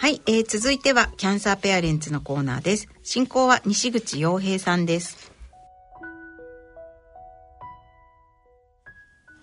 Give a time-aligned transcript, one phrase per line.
[0.00, 5.30] はい、えー、続いてはキャンサーペアレンツのコーナーです進行は西口洋平さんです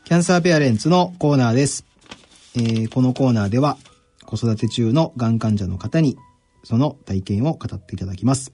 [0.03, 1.85] キャンサーペアレンツのコーナーです。
[2.55, 3.77] えーこのコーナーでは
[4.25, 6.17] 子育て中のがん患者の方に
[6.63, 8.53] その体験を語っていただきます。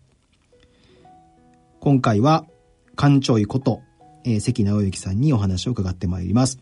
[1.79, 2.47] 今回は、
[2.97, 3.81] 館長医こと、
[4.25, 6.57] えー関直之さんにお話を伺ってまいります。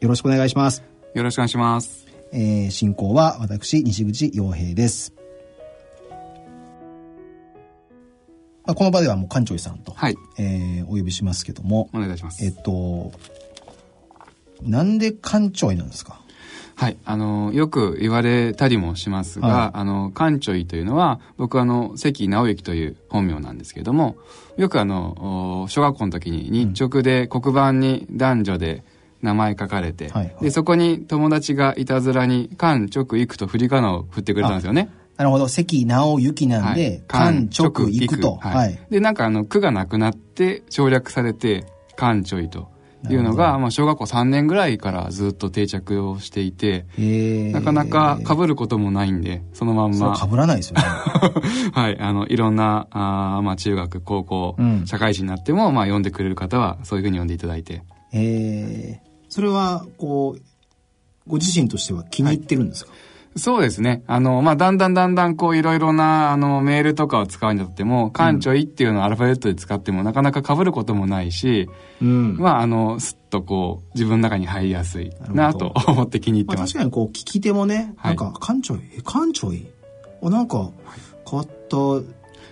[0.00, 0.82] よろしくお願いします。
[1.12, 2.09] よろしくお願いします。
[2.32, 5.12] えー進行は私、西口洋平です。
[8.64, 10.16] まあ、この場ではもう館長医さんと、はい。
[10.38, 12.44] えーお呼びしますけども、お願いします。
[12.44, 13.12] えっと、
[14.62, 16.20] なんで館長医なんですか？
[16.76, 16.96] はい。
[17.04, 24.16] あの、よく言われたりもしますが、はいあの、館長医というのは、僕はあの、関直之という本名なんですけれども、
[24.56, 28.82] よくあの、お小学校の時に日直で黒板に男女で
[29.22, 34.90] 名前書かれて、はいはいで、そこに友達がいたずらに、館直行くと振り仮名を振ってくれたんですよね。
[35.16, 35.48] なるほど。
[35.48, 38.36] 関直之なんで、館直行くと。
[38.36, 38.56] はい。
[38.56, 38.78] はい。
[38.90, 42.68] で、なんかあの、区がなくなって省略されて、館長医と
[43.10, 50.82] いうのが、まあ、小学校3年ぐらいからずっと定着をしていて、えーなかなか被ることもないんで、そのまんま、被らないですよね。
[51.72, 57.82] はい、あの、いろんな、あーまあ、中学、高校、うん社会人になっても、まあ、読んでくれる方は、そういうふうに読んでいただいて。
[58.12, 60.42] えーそれは、こう、
[61.26, 62.92] ご自身としては気に入ってるんですか、
[63.36, 64.02] そうですね。
[64.08, 71.70] あの、まあ、だんだんだんだん、こう、いろいろな、あの、メールとかを使うにあたっても、館長医っていうのをアルファベットで使っても、なかなか被ることもないし、
[72.02, 72.36] うん。
[72.36, 76.72] ままあ、あの、すっとこう、自分の中に入りやすいなと思って気に入ってあ、ます。
[76.72, 79.64] 確かにこう、聞き手もね、はいなんか、館長医、え、館長医
[80.22, 80.72] あ、なんか、
[81.30, 81.76] 変わった、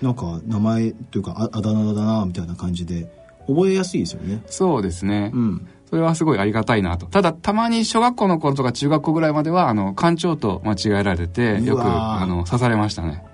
[0.06, 3.10] なんか、名前というか、ああだ名だな、みたいな感じで、
[3.48, 4.42] 覚えやすいですよね。
[4.46, 5.32] そうですね。
[5.34, 5.68] うん。
[5.88, 7.06] それはすごいありがたいなと。
[7.06, 13.24] ただ、たまに小学校の頃とか中学校ぐらいまでは、あの、館長と間違えられて、よく、あの、刺されましたね。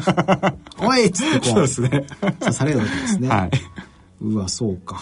[0.80, 2.06] おいっつってこう、すね。
[2.40, 3.28] 刺されるわけですね。
[3.28, 3.50] はい。
[4.22, 4.98] うわ、そうか。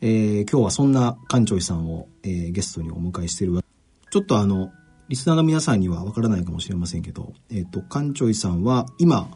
[0.00, 3.64] えー今日はそんな館長医さんを、えーゲストにお迎えしているわ
[4.10, 4.70] ちょっとあの、
[5.08, 9.28] リスナーの皆さんにはわからないかもしれませんけど、えっ、と、館長医さんは今、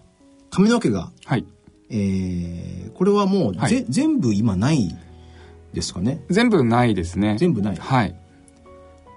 [0.50, 1.44] 髪の毛が、はい。
[1.88, 4.97] えーこれはもうぜ、はい全部今ない
[5.72, 6.25] ですかね。
[6.31, 7.36] 全部ないですね。
[7.38, 7.76] 全部ない。
[7.76, 8.16] はい。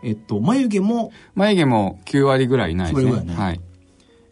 [0.03, 3.34] えっと、眉毛も、眉毛も9割ぐらいないです9割ぐらいね。
[3.36, 3.62] はい。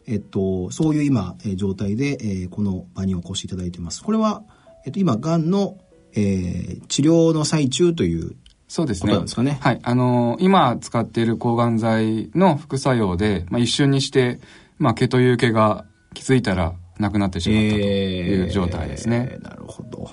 [0.08, 4.04] えっと、そういう今、えー状態で、えーこの場にお越しいただいてます。
[4.04, 4.44] これは、
[4.86, 5.78] えっと、今、癌の、
[6.14, 8.36] えー治療の最中という
[8.68, 9.22] そうですね。
[9.26, 9.58] すかね。
[9.62, 9.80] はい。
[9.84, 14.40] あのー今使っている抗がん剤の副作用で、まあ、一瞬にして、
[14.78, 19.30] まあ、毛という毛が気づいたらなくなってしまったという状態ですね。
[19.32, 20.10] えーなるほど。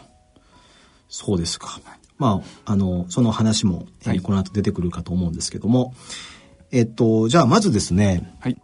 [1.09, 1.81] そうですか。
[2.19, 5.95] まあ、あの、その話も、えーはいこの後出てくるかと思うんですけども、
[6.73, 8.61] えっと、じゃあまずですね、はい。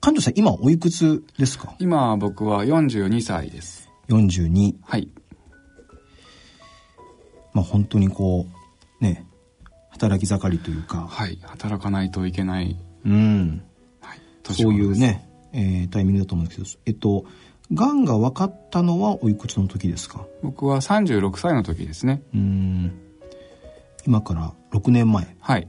[0.00, 1.74] 館長さん今おいくつですか？
[1.80, 3.88] 今僕は42歳です。
[4.08, 4.76] ?42。
[4.82, 5.08] はい。
[7.52, 8.46] まあ本当にこ
[9.00, 9.26] う、ね、
[9.90, 11.38] 働き盛りというか、はい。
[11.42, 12.78] 働かないといけない。
[13.04, 13.62] うん、
[14.00, 14.20] はい。
[14.52, 14.96] そういう。
[14.96, 17.24] ね、えータイミングだと思うんですけど、えっと、
[17.72, 20.24] 癌が分かったのはおいくつの時ですか？
[20.42, 22.22] 僕は36歳の時ですね。
[22.34, 22.92] うん。
[24.06, 25.36] 今から6年前。
[25.40, 25.68] はい。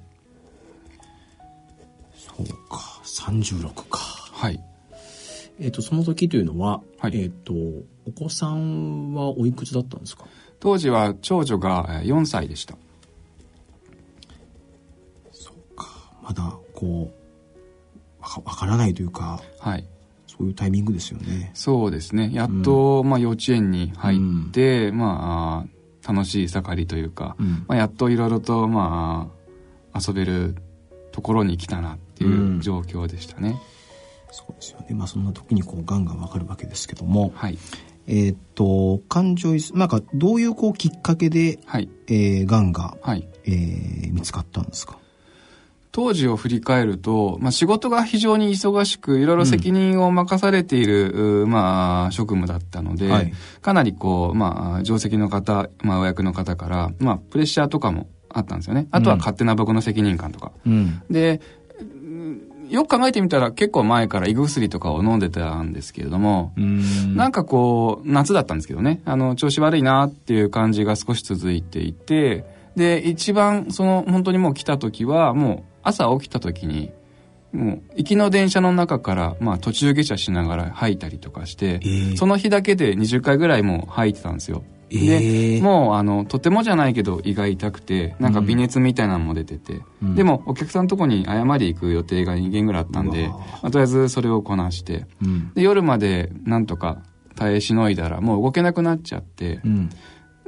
[2.15, 3.97] そうか、36か。
[3.99, 4.63] はい。
[5.59, 7.53] えっ、と、その時というのは、はいえっ、と、
[8.05, 10.25] お子さんはおいくつだったんですか？
[10.59, 12.75] 当時は長女がえー4歳でした。
[15.31, 15.87] そうか。
[16.21, 19.87] まだ、こう、わかわからないというか、はい。
[20.37, 21.51] そういうタイミングですよね。
[21.53, 22.29] そうですね。
[22.33, 25.65] やっと、まあ幼稚園に入って、ま
[26.05, 29.31] あ、楽しい盛りというか、うんまあやっといろいろと、ま
[29.93, 30.55] あ、遊べる
[31.11, 33.59] ところに来たなっていうんう状況でしたね。
[34.31, 34.93] そうですよね。
[34.93, 37.57] まあ、そんな時に、こう、癌がわかるわけですけども、はい。
[38.07, 41.89] えっ、と、感情移なんか、どういう、こう、きっかけで、はい。
[42.07, 43.27] えー、癌が、はい。
[43.45, 44.97] えー見つかったんですか？
[45.97, 53.33] 当時を振り返ると、まあ、仕事が非常に忙しく、いろいろ責任を任されている、うまあ、職務だったので、はい
[53.63, 58.87] かなりこう、まあ、定石の方、まあ、お役の方から、まあ、プレッシャーとかもあったんですよね。
[58.91, 60.51] あとは勝手な僕の責任感とか。
[60.67, 61.01] うん。
[61.09, 61.41] で、
[61.79, 72.45] うんよく考えてみたら結構前から胃薬とかを飲んでたんですけれども、うんなんかこう、夏だったんですけどね、あの、調子悪いなっていう感じが少し続いていて、
[72.75, 76.91] で、一番、その、本当にもう来た時は、もう、朝起きた時に、
[77.53, 84.63] もう、行きの電車の中から、まあ、途中下車しながら吐いたりとかして、えーその日だけで20回ぐらいもう吐いてたんですよ。
[84.89, 97.01] でもうあのとてもじゃないけど胃が痛くてなんか微熱みたいなのも出てて、うん、でもお客さんのとこに謝り行く予定が2件ぐらいあったんで、まあ、とりあえずそれをこなして、うん、で夜までなんとか
[97.35, 99.89] 耐えしのいだらもう動けなくなっちゃって、うん、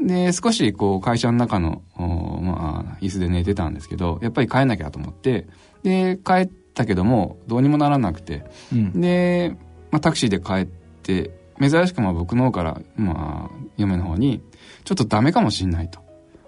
[0.01, 5.47] で少しこう会社の中のまあ椅子で寝てたんですけどやっぱり帰んなきゃと思って
[5.83, 9.55] で帰ったけどもどうにもならなくて、で、
[9.91, 14.41] まあ、タクシーで帰って珍しくも僕の方から、まあ、嫁の方に、
[14.85, 15.99] ちょっとダメかもしんないと。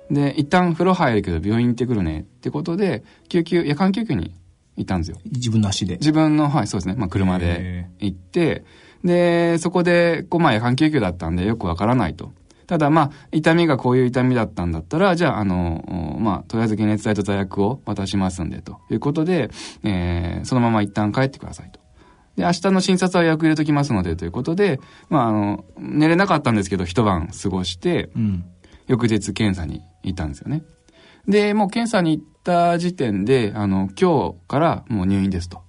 [0.09, 4.33] で、一旦風呂入るけど病院行ってくるねってことで、救急、夜間救急に
[4.77, 5.17] 行ったんですよ。
[5.25, 6.95] 自分の足で自分の、はい、そうですね。
[6.97, 8.63] まあ、車で行って、
[9.03, 12.31] で、そこで、こう、まあ、夜間救急だったんでよくわからないと。
[12.67, 19.49] ただ、まあ、痛みがこういう痛みだったんだったら、じゃあ、あの、まあ、とりあえず解熱剤と座薬を渡しますんで、ということで、
[19.83, 21.79] えー、そのまま一旦帰ってくださいと。
[22.35, 24.79] で、明日の診察は予約入れときますのでということで、
[25.09, 28.45] まあ、あの、寝れなかったんですけど、一晩過ごして、うん、
[28.87, 30.63] 翌日検査に行ったんですよね。
[31.27, 35.61] で、もう検査に行った時点で、あの、今日からもう入院ですと。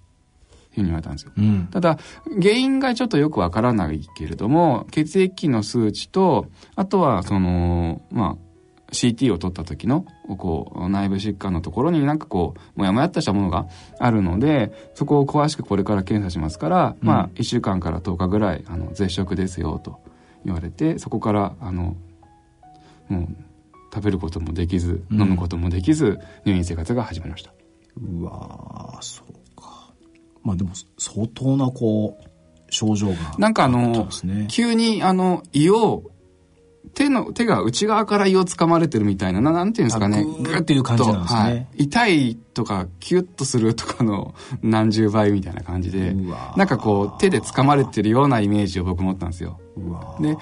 [0.73, 1.33] いうふうに言われたんですよ。
[1.37, 1.99] うん、ただ、
[2.41, 6.47] 原因がちょっとよくわからないけれども、血液の数値と、
[6.77, 8.53] あとは、その、まあ、
[8.93, 10.05] CT を取った時の
[10.37, 13.67] こう内部疾患のところになんかこうもやもやっとしたものが
[13.99, 19.99] あるのでそこを詳しくこれから検査しますから、うん、まあ1週間から10日ぐらいあの絶食ですよと
[20.45, 21.97] 言われてそこからあの
[23.09, 23.29] もう
[23.95, 27.53] 食べることもできず、飲むこともできず入院生活が始まりました。
[28.01, 29.33] うわそう。
[29.35, 29.42] か
[30.43, 32.25] まあでも相当なこう
[32.71, 34.09] 症状が、なんかあの、
[34.49, 36.05] 急にあの胃を
[36.95, 40.25] 手の、手が内側から胃を掴まれてるみたいな、ななんていうんですかね。
[40.25, 41.41] グーっていう感じなんですね。
[41.41, 46.15] はい、痛いとか、キュッとするとかの何十倍みたいな感じで、
[46.57, 49.59] なんかこう、手で掴まれてるようなイメージを僕持ったんですよ。
[50.21, 50.37] で、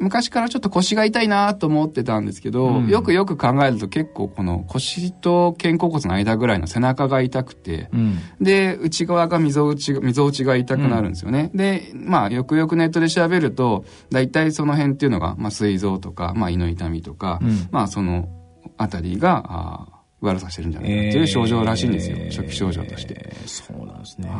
[0.00, 11.50] 昔からちょっと腰が痛いなと思ってたんですけど、うん、よくよく考えると結構この腰と肩甲骨の間ぐらいの背中が痛くて、うん、で、内側が溝内、溝内が痛くなるんですよね。
[11.52, 17.40] うん、で、まあ、よくよくネットで調べると、大体その辺っていうのが、まあ、膵臓とか、まあ、胃の痛みとか、
[17.70, 18.28] まあ、その
[18.76, 23.34] あたりが、あ悪さしてるんじゃないかっていう症状らしいんですよ、えー、初期症状として。
[23.46, 24.30] そうなんですね。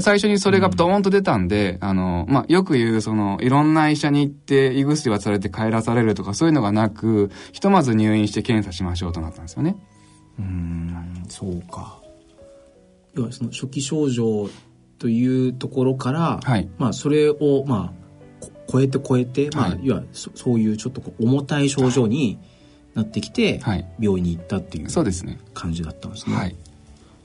[0.00, 9.76] 最初にそれがドーンと出たんで、うん、あの、まあ、よく言う、その、いろんな医者に行って胃薬渡されて帰らされるとかそういうのがなく、ひとまず入院して検査しましょうとなったんですよね。
[10.38, 11.98] うん、そうか。
[13.14, 14.50] 要はその初期症状
[14.98, 18.06] というところから、はい、まあ、それを、まあ、
[18.70, 22.55] 超えて超えて、まあ、はい、いわそそういうちょっと重たい症状に、はい
[22.96, 24.88] なってきて、はい、病院に行ったっていう
[25.52, 26.34] 感じだったんですね。
[26.34, 26.56] はい、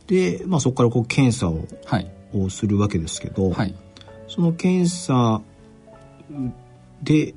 [0.08, 3.74] で、まあ、そこからこう検査を,、はい、をするわけですけど、はい、
[4.28, 5.42] その検査
[7.02, 7.34] で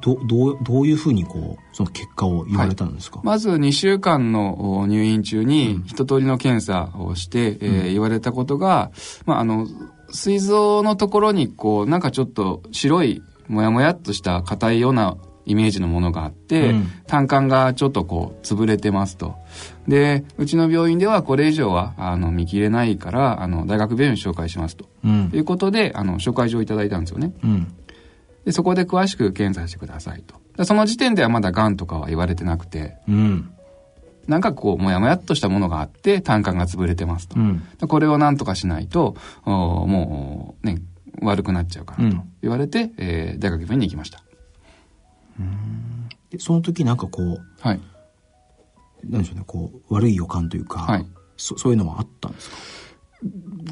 [0.00, 8.92] どどうどういうふうにこうその結果を言われたんですか、まず2週間の入院中に一通りの検査をして、うん、えー、言われたことが、
[9.26, 9.66] まあ、あの
[10.12, 19.36] 膵臓のところにこうなんかちょっと白いもやもやっとした硬いようなイメージのものがあって、うん、胆管がちょっとこう潰れてますと。
[19.88, 24.86] で、うちの病院ではこれ以上はあの見切れないから、あの大学病院紹介しますと。
[25.04, 27.32] うん、いうことで、あの紹介状をいただいたんですよね。
[27.42, 27.72] うん、
[28.44, 30.34] でそこで詳しく検査してくださいと。
[30.56, 33.50] でその時点ではまだ癌とかは言われてなくて、うん、
[34.26, 37.38] なんかこう、もやもやっとしたものがあって、胆管が潰れてますと。
[37.38, 40.82] うん、これをなんとかしないと、もうね、
[41.22, 44.22] 悪くなっちゃうからと言われて、うん、えー、大学病院に行きました。
[46.30, 47.80] でその時なんかこう、はい、
[49.04, 52.56] なんでしょうねこう悪い予感というか、はい、そそういうのはあったんですか？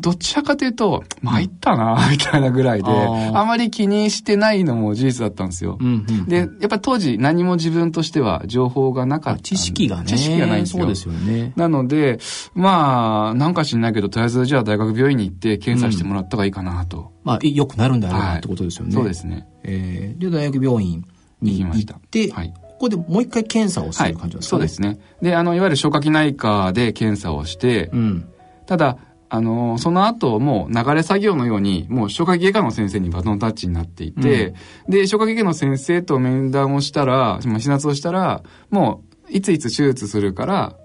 [0.00, 5.76] どちらかというと、参ったな、 みたいなぐらいで、あまり気にしてないのも事実だったんですよ。
[5.80, 9.42] うんうんうん、で、やっぱ当時何も自分としては情報がなかった。
[9.42, 10.06] 知識がね。
[10.06, 10.82] 知識がないんですよ。
[10.82, 11.52] そうですよね。
[11.56, 12.18] なので、
[12.54, 16.98] まあ、なんか知んないけど、とりあえずじゃあ大学病院に行って検査してもらった方がいいかなと。
[16.98, 18.94] うん、まあ、よくなるんだろうなってことですよね。
[18.96, 19.46] はい、そうですね。
[19.62, 21.04] えー、で、大学病院
[21.40, 24.60] に行って、はい、ここでもう一回検査をする感じですか、ね。
[24.62, 24.98] はい、そうですね。
[25.22, 28.28] で、あの、いわゆる消化器内科で検査をして、うん、
[28.66, 28.98] ただ、
[29.28, 34.54] あの、その後、もう流れ作業のように、もう消化器外科の先生にバトンタッチになっていて、
[34.86, 40.76] うん、で、消化器外科の先生と面談をしたら、診察をしたら、もう、いついつ手術するから、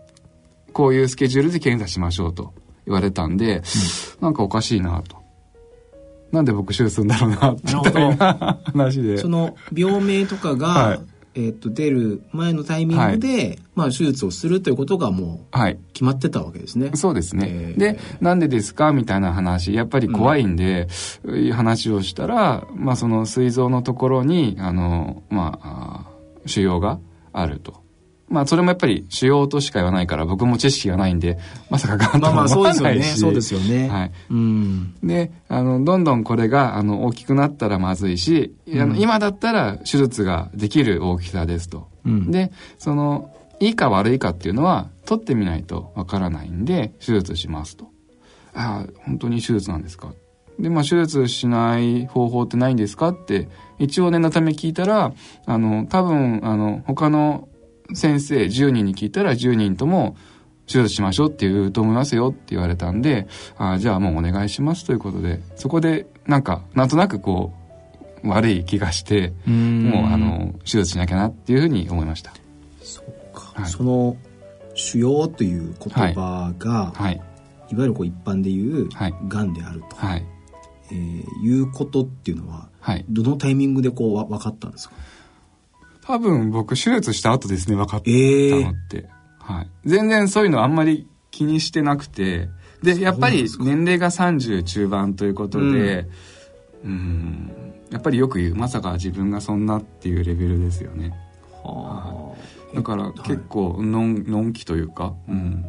[0.73, 2.53] こういうスケジュールで検査しましょうと
[2.85, 3.63] 言われたんで、うん、
[4.21, 5.17] なんかおかしいなと。
[6.31, 9.17] なんで僕手術するんだろうな、みたいな話で。
[9.17, 10.99] その、病名とかが、はい、
[11.35, 15.55] えー、と出る前のタイミングで、はい、まあ、手術をするということがもう
[15.93, 16.87] 決まってたわけですね。
[16.87, 20.87] はい、そうですね、えー、でなんでですかみたいな話やっぱり怖いんで、
[21.23, 26.05] うん、話をしたら、まあ、その膵臓のところにあの、まあ、
[26.45, 26.99] 腫瘍が
[27.31, 27.78] あると。
[28.29, 32.61] まあそれもやっぱり腫瘍としか言わないから僕も知識がないんで、まさかがんとまあまあ思。
[32.61, 33.19] わないし。
[33.19, 33.89] そうですよね。
[33.89, 34.11] はい。
[34.29, 34.95] うん。
[35.03, 41.87] で、あの、どんどんこれが、あの、大きくなったらまずいし、あの今だったら手術ができる大きさですと。
[42.05, 47.89] うんで、その、いいか悪いかっていうのは、取ってみないとわからないんで、手術しますと。
[48.53, 50.13] ああ、本当に手術なんですか？
[50.59, 53.09] で、まあ、手術しない方法ってないんですか？
[53.09, 55.11] って、一応念のため聞いたら、
[55.45, 57.48] あの、多分、あの、他の
[57.93, 60.15] 先生10人に聞いたら10人とも、
[60.67, 63.27] 手術しましょうって言うと思いますよって言われたんで、
[63.57, 67.53] ああ、じゃあもうお願いしますということで、そこで、なんか、なんとなくこ
[68.23, 72.33] う、悪い気がして、もう、あ、の、手術しなきゃなっていうふうに思いました。
[72.83, 73.51] そうか。
[73.55, 74.15] はいその、
[74.75, 77.15] 腫瘍という言葉が、はい。
[77.15, 80.25] い、わゆるこう一般で言う、はいがんであると、はい。
[80.91, 83.05] えーいうことっていうのは、はい。
[83.09, 84.95] どのタイミングでこうわ分かったんですか？
[86.09, 89.07] 多分僕手術した後ですね、分かったええのって。
[89.37, 89.69] はい。
[89.85, 92.49] 全然そういうのあんまり気にしてなくて。
[92.81, 96.07] で、やっぱり年齢が30中盤ということで、
[96.83, 97.51] うん、
[97.91, 101.13] やっぱりよく言う、まさか自分がそんなっていうレベルですよね。
[101.61, 102.33] は
[102.73, 105.63] あだから結構、のん、のんきというか、うん。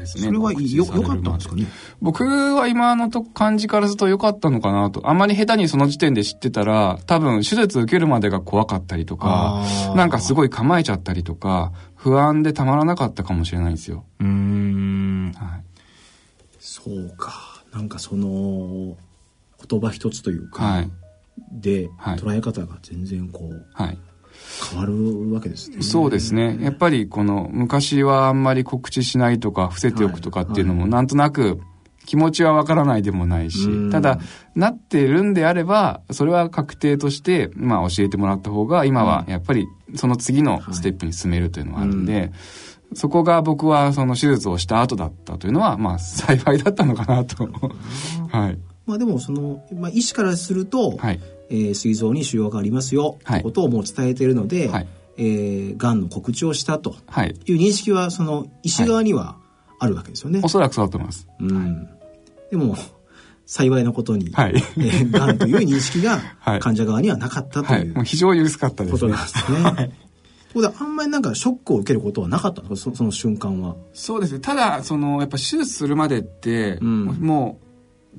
[0.00, 0.24] ですね。
[0.24, 1.66] それは良かったんですかね？
[2.00, 5.08] 僕は今のと感じからすると良かったのかなと。
[5.08, 9.62] あんまり下手にその時点で知ってたら、多分手術受けるまでが怖かったりとか、
[9.94, 14.04] なんかすごい構えちゃったりとか、不安でたまらなかったかもしれないんですよ。
[14.20, 15.62] うーんはい。
[16.58, 18.96] そうかなんかその
[19.68, 20.90] 言葉一つというか、はい。
[21.52, 23.98] で、はい捉え方が全然こうはい。
[24.70, 25.82] 変わるわけですね。
[25.82, 26.58] そうですね。
[26.60, 31.60] やっぱりこの昔はあんまり告知しないとか伏せておくとかっていうのもなんとなく
[32.06, 34.18] 気持ちはわからないでもないしうん、ただ
[34.54, 42.32] なってるんであれば、それは確定として、まあ教えてもらった方が今はやっぱりその次のステップに進めるというのはあるんで、
[42.94, 47.48] そこが僕はその手術をした後だったというのは、まあ幸いだったのかなと。
[48.30, 48.58] はい。
[48.86, 51.20] まあでもその、まあ、医師からすると、はい。
[51.48, 57.36] えー膵臓に腫瘍がありますよ、はいということをもう伝えているので、はいえー、がんの告知をしたとはい。
[57.46, 59.36] いう認識はその医師側には
[59.78, 60.40] あるわけですよね。
[60.42, 61.28] おそらくそうだと思います。
[61.38, 61.88] うん、
[62.50, 62.76] でも
[63.44, 67.90] 幸いなことに、はいえーがんという認識が はい患者側にはなかったとはいい。
[67.90, 69.24] うもう非常に薄かったですねことなん。
[69.24, 69.52] です
[69.86, 69.94] ね。
[70.52, 73.76] ということはあんまりなんかショックを受けることはなかったんですかそその瞬間は。
[73.94, 74.40] そうですね。
[74.40, 77.65] ただ、その、やっぱ手術するまでって、うんもう、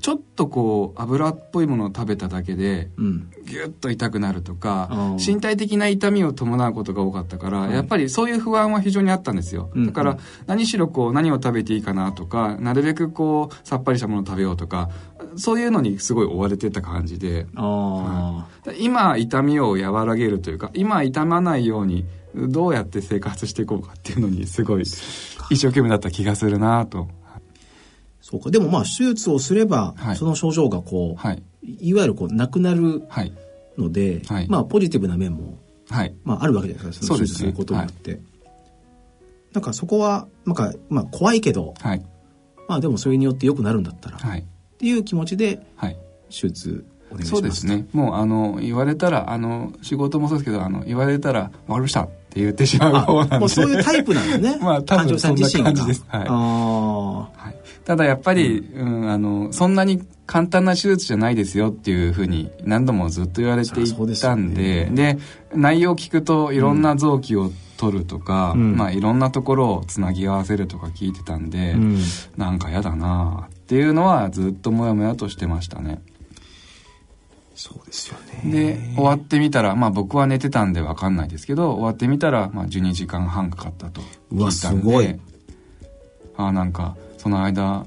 [0.00, 3.30] ちょっとこう、油っぽいものを食べただけで、うん。
[3.44, 7.72] ぎゅっと痛くなるとか身体的な痛みを伴うことが多かったから、はい。
[7.72, 9.86] やっぱりそういう不安は非常にあったんですよ、うん。
[9.86, 14.90] だから何しろこう何を食べていいかなとかなるべくこうさっぱりしたものを食べようとか
[15.36, 17.46] そういうのにすごい追われてた感じで。
[17.56, 18.46] あ
[18.78, 27.08] 今痛みを和らげるというか今痛まないようにどうやって生活していこうかっていうのにすごい一生懸命だった気がするなと。
[27.14, 27.17] あ。
[28.30, 28.50] そうか。
[28.50, 33.32] でもまあ手術をすれば、はいその症状がこう、はいい、わゆるこうなくなるはい
[33.76, 35.58] ので、はいまあポジティブな面も、
[35.88, 37.06] はいまああるわけじゃないですか。
[37.06, 38.20] そ手術することによって。
[39.52, 42.02] なんかそこは、なんか、まあ怖いけど、はい
[42.68, 44.44] まあでもそれによって良くなるんだったら、っはい
[44.78, 45.96] ていう気持ちではい
[46.28, 47.36] 手術お願いします。
[47.36, 47.66] そうです。
[47.66, 47.86] ね。
[47.92, 53.38] もう、あの、言われたら、あの、仕事もそうですけど、あの、言われたら、わかりましたって言ってしまう方なんで。
[53.38, 54.58] もうそういうタイプなんですね。
[54.62, 55.18] まあ多分。
[55.18, 57.57] そんな感じですはいあはい。
[57.88, 65.16] ただやっぱり、うん、あの、そんなに簡単な手術じゃないですよっていうふうに何度もずっと言われていたんで、で、
[65.54, 68.76] 内容を聞くといろんな臓器を取るとか、うん。
[68.76, 71.98] まあいろんなところをつなぎ合わせるとか聞いてたんで、ーうん。
[72.36, 76.02] なんかやだなっていうのはずっともやもやとしてましたね。
[77.54, 78.52] そうですよね。
[78.52, 85.06] で、終わってみたら、まあ僕は寝てたんでわかんないですけど、終わってみたら、まあ12時間半かかったとうわ聞いたんすごい。
[85.06, 85.18] で、
[86.36, 86.98] ああ、なんか、
[87.28, 87.84] その間、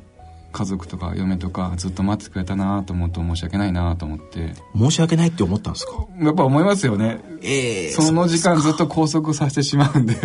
[0.52, 5.94] 家族とか嫁とかずっと待ってくれたなと思うと申し訳ないなと思って、申し訳ないって思ったんですか？
[6.22, 7.20] やっぱ思いますよね。
[7.42, 10.16] ええその時間ずっと拘束させてしまうんで。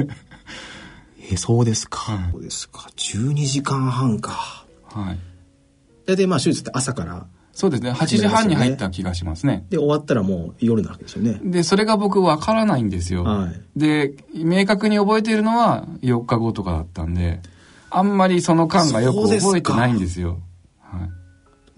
[1.31, 2.13] えーそうですか。
[2.13, 2.91] はいそうですか。
[2.97, 4.67] 12時間半か。
[4.85, 5.19] はい。
[6.07, 7.93] 大体まあ手術って朝から、そうですね。
[7.93, 9.65] 8時半に入った気がしますね。
[9.71, 11.41] で終わったらもう夜なわけですよね。
[11.43, 13.25] で、それが僕わからないんですよ。
[13.25, 13.61] はい。
[13.77, 17.41] で、明確に覚えているのは4日後とかだったんで、
[17.97, 20.39] あんまりその間がよく覚えてないんですよ。
[20.81, 21.11] はい。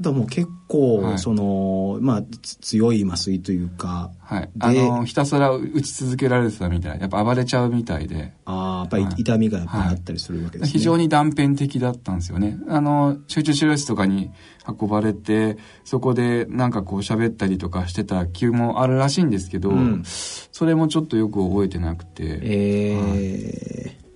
[0.01, 4.43] だもう結構、はいその、まあ、つ強い麻酔というか、はい。
[4.43, 7.01] であの、ひたすら打ち続けられてたみたい。
[7.01, 8.33] やっぱ暴れちゃうみたいで。
[8.47, 10.73] ああ、やっぱりはい痛みがやっぱりあったりするわけですね。
[10.73, 12.59] 非常に断片的だったんですよね。
[12.69, 14.33] あの、集中治療室とかに
[14.67, 24.08] 運ばれて、そこでなんかこう喋ったりとかしてた気もあるらしいんですけど、うんそれもちょっとよく覚えてなくて、え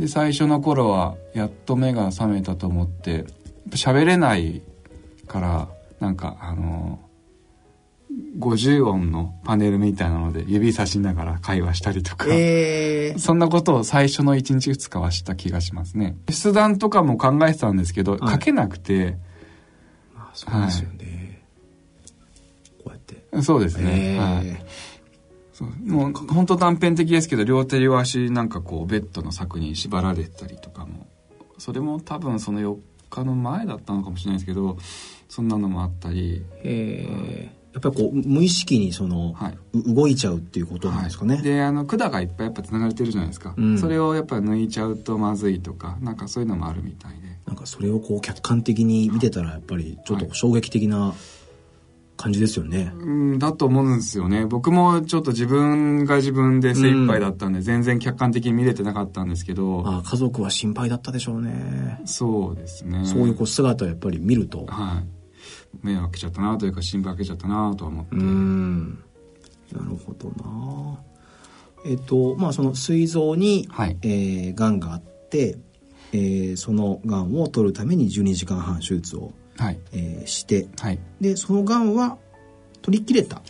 [0.00, 3.26] で、最初の頃はやっと目が覚めたと思って、
[3.72, 4.62] 喋れない
[5.28, 5.68] から、
[6.00, 6.98] なんかあの、
[8.38, 16.16] 50音のパネルみたいなので指さしながら会話したりとか、ー、えー、そんなことを最初の1日2日はした気がしますね。
[16.28, 19.18] 筆談とかも考えてたんですけど、はい書けなくて、
[20.14, 21.42] まあ、そうですよね。
[22.82, 23.42] こうやって。
[23.42, 24.14] そうですね。
[24.14, 24.89] えーはい
[25.60, 31.06] そうもう本当断片的ですけど、両手両足なんかこうベッドの柵に縛られてたりとかも、
[31.58, 32.78] それも多分その4
[33.10, 34.78] 日の前だったのかもしれないですけど、
[35.28, 39.58] そんなのもあったり、えー、やっぱりこう、無意識にその、はい。
[39.74, 41.34] う動いちゃうっていうことなんですかね。
[41.34, 43.54] はいで、あの、管がいっぱいやっぱ繋がれてるじゃないですか。
[43.56, 47.18] うんそれをやっぱ抜いちゃうとまずいとか、なんかそういうのもあるみたいで。
[47.46, 51.14] なんかそれをこう客観的に見てたらやっぱりちょっと衝撃的な
[52.20, 52.92] 感じですよね。
[52.98, 54.44] うん、だと思うんですよね。
[54.44, 62.00] 僕もちょっと自分が自分で精一杯だったんで、全然客観的に見れてなかったんですけど、ああ家族は心配だったでしょうね。
[62.04, 63.06] そうですね。
[63.06, 64.66] そういうこう姿をやっぱり見ると。
[64.66, 65.86] はい。
[65.86, 68.16] 迷惑かけちゃったなというか、心配かけちゃったなとは思って。
[68.16, 68.98] うーん。
[69.72, 71.00] なるほどな。
[71.86, 75.58] えっと、まあその膵臓に、はいえー、癌があって、
[76.12, 79.78] えーその癌を取るために12時間半手術を、はい。
[79.92, 80.98] えーして、はい。
[81.20, 82.18] で、その癌は
[82.82, 83.42] 取り切れた？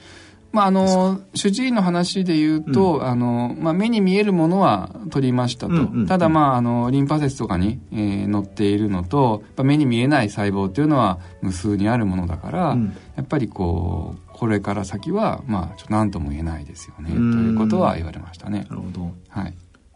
[0.52, 5.72] まあ、あの、主治医の話で言うと、あの、まあ、目に見えるものは取りましたと。
[5.74, 18.74] うんうんうんただ、まあ、あの、リンパ節とかに、えー載っているのと、目に見えない細胞っていうのは無数にあるものだから、うんやっぱりこう、これから先は、まあ、ちょっと何とも言えないですよね、とうんいうことは言われましたねな。
[18.74, 19.12] るほど。
[19.28, 19.54] はい。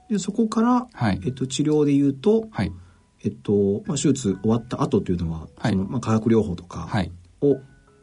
[0.08, 2.70] で、そこから、はいえっと、治療で言うと、はい。
[3.24, 7.10] えっと、まあ、手術終わった後というのは、はいその、まあ、化学療法とかはい。
[7.40, 7.56] を、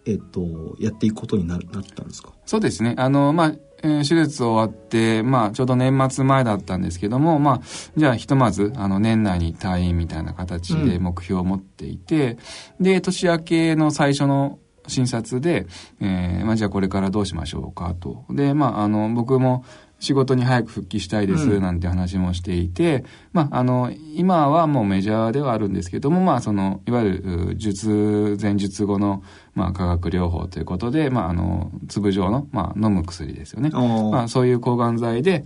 [0.06, 2.30] えっと、やっていくことにななったんですか？
[2.46, 2.96] そうですね。
[2.98, 7.62] あの、まあ、えー手術終わって、まあ、ちょうど年末前だったんですけども、まあ、
[7.98, 12.38] じゃあ、ひとまず、あの、年内に退院みたいな形でうん目標を持っていて、
[12.80, 15.66] で、年明けの最初の診察で、
[16.00, 18.26] えーまあ、じゃあこれからどうしましょうかと。
[18.30, 19.64] で、まあ、あの、僕も
[20.02, 33.70] 仕事に早く復帰したいです、うんなんて話もしていて、まあ、あの、今はもうメジャーではあるんですけども、まあ、その、いわゆる、う術前術後の、まあ、化学療法ということで、まあ、あの、粒状の、まあ、飲む薬ですよね。
[33.70, 35.46] まあ、そういう抗がん剤で、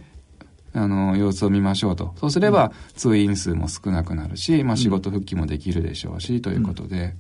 [0.74, 2.14] あの、様子を見ましょうと。
[2.16, 7.14] そうすれば、通院数も少なくなるし、まあ、仕事復帰もできるでしょうし、ということで。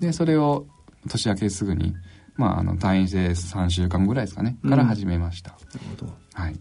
[0.00, 0.66] で、それを
[1.08, 1.94] 年明けすぐに、
[2.40, 5.50] まあ、あの、退院して3週間ぐらいですかね、から始めました。
[5.50, 6.12] なるほど。
[6.34, 6.58] はい。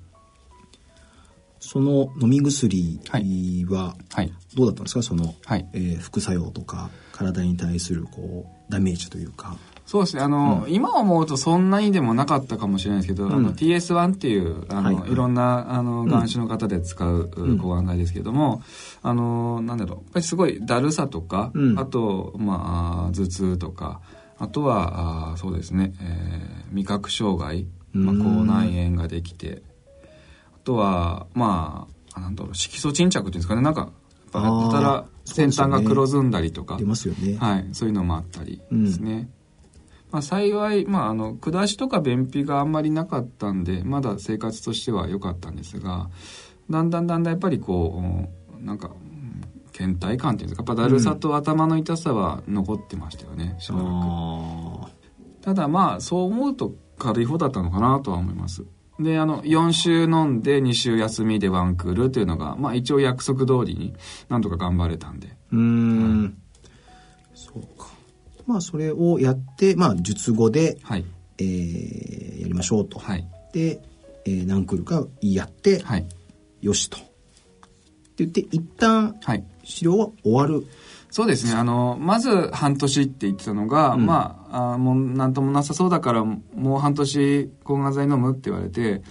[1.61, 4.31] その飲み薬はいははい。
[4.55, 5.03] どうだったんですか？
[5.03, 5.67] その、はい。
[5.73, 9.57] えー副作用とか体に対するこうダメージというか。
[9.85, 10.21] そうですね。
[10.21, 18.61] あの、今思うとそんなにでもなかったかもしれないですけど、うんあの、TS1 っていう、あの、はいいろんな、あの、眼種の方で使う、うん抗がん剤ですけども、
[19.01, 23.99] あの、なんだろう、やっぱりすごいだるさとか、うんあと、まあ、頭痛とか、
[24.39, 29.63] あとは、あそうですね、えー味覚障害、まあ、うん口内炎ができて、
[30.53, 33.91] あとは、まあ、あなんだろう、色素沈着っていうんですかね、なんか、
[34.31, 37.37] やたあらー先端が黒ずんだりとか、出ますよね。
[37.37, 39.29] はい、そういうのもあったりですね。
[40.11, 46.09] まあ、幸い、まあ、あの、下しとか便秘があんまりなかったんで、まだ生活としては良かったんですが、
[46.69, 48.27] だんだんだんだんやっぱりこ
[48.59, 49.08] う、なんか、うん
[49.79, 53.87] 倦怠感っていうんですか、やっぱだるさと頭の痛さは残ってましたよね、しばらく。
[53.87, 54.89] あ
[55.41, 58.65] ただまあ、そう思うと軽い方だったのかなとは思います。
[58.99, 63.93] で、あの、4週飲んで2週休みでワンクールっていうのが、まあ一応約束通りに
[64.27, 65.27] なんとか頑張れたんで。
[65.27, 66.37] ーうーん、
[67.33, 67.87] そうか。
[68.45, 71.05] まあそれをやって、まあ術後で、はい。
[71.37, 72.99] えーやりましょうと。
[72.99, 73.25] はい。
[73.53, 73.79] で、
[74.25, 76.05] えー何クールかやって、はい。
[76.61, 76.97] よしと。
[76.97, 77.07] って
[78.25, 79.43] 言って、一旦はい。
[79.69, 80.65] 治療は終わる。
[81.11, 81.53] そうですね。
[81.53, 86.39] あの、まず半年って言ってたのが、うんまあ、あもうなんともなさそうだから、も
[86.75, 89.01] う半年抗がん剤飲むって言われて、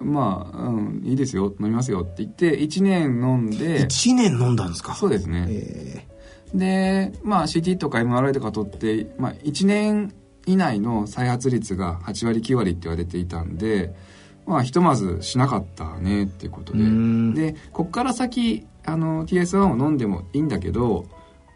[0.00, 4.94] まあ、うん、いいですよ、飲みますよって言って、1年飲んで、1年飲んだんですか？
[4.94, 5.46] そうですね。
[5.48, 6.08] え
[6.52, 10.12] で、まあ CT とか MRI とか取って、まあ1年
[10.46, 13.94] 以内の再発率が8割9割って言われていたんで、
[14.46, 16.80] まあひとまずしなかったねっていうことで。
[17.52, 21.06] で、こっから先、あの TS1 を飲んでもいいんだけど、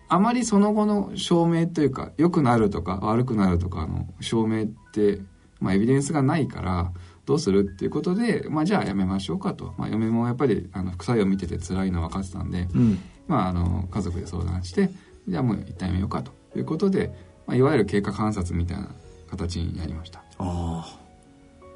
[0.08, 5.20] あまりその後の証明というか良くなるとか悪くなるとかの証明って、
[5.60, 6.92] まあ、エビデンスがないから
[7.26, 12.98] どうするっていうことで、まあ、じゃあやめましょうかと、まあ、嫁もやっぱりあの副作用を見てて辛いのは分かってたんで、うん。
[13.26, 14.88] まあ、あの家族で相談して
[15.28, 17.12] じゃあもう一旦やめようかということで、
[17.46, 18.88] まあ、いわゆる経過観察みたいな
[19.30, 20.20] 形になりました。
[20.20, 20.98] ああ。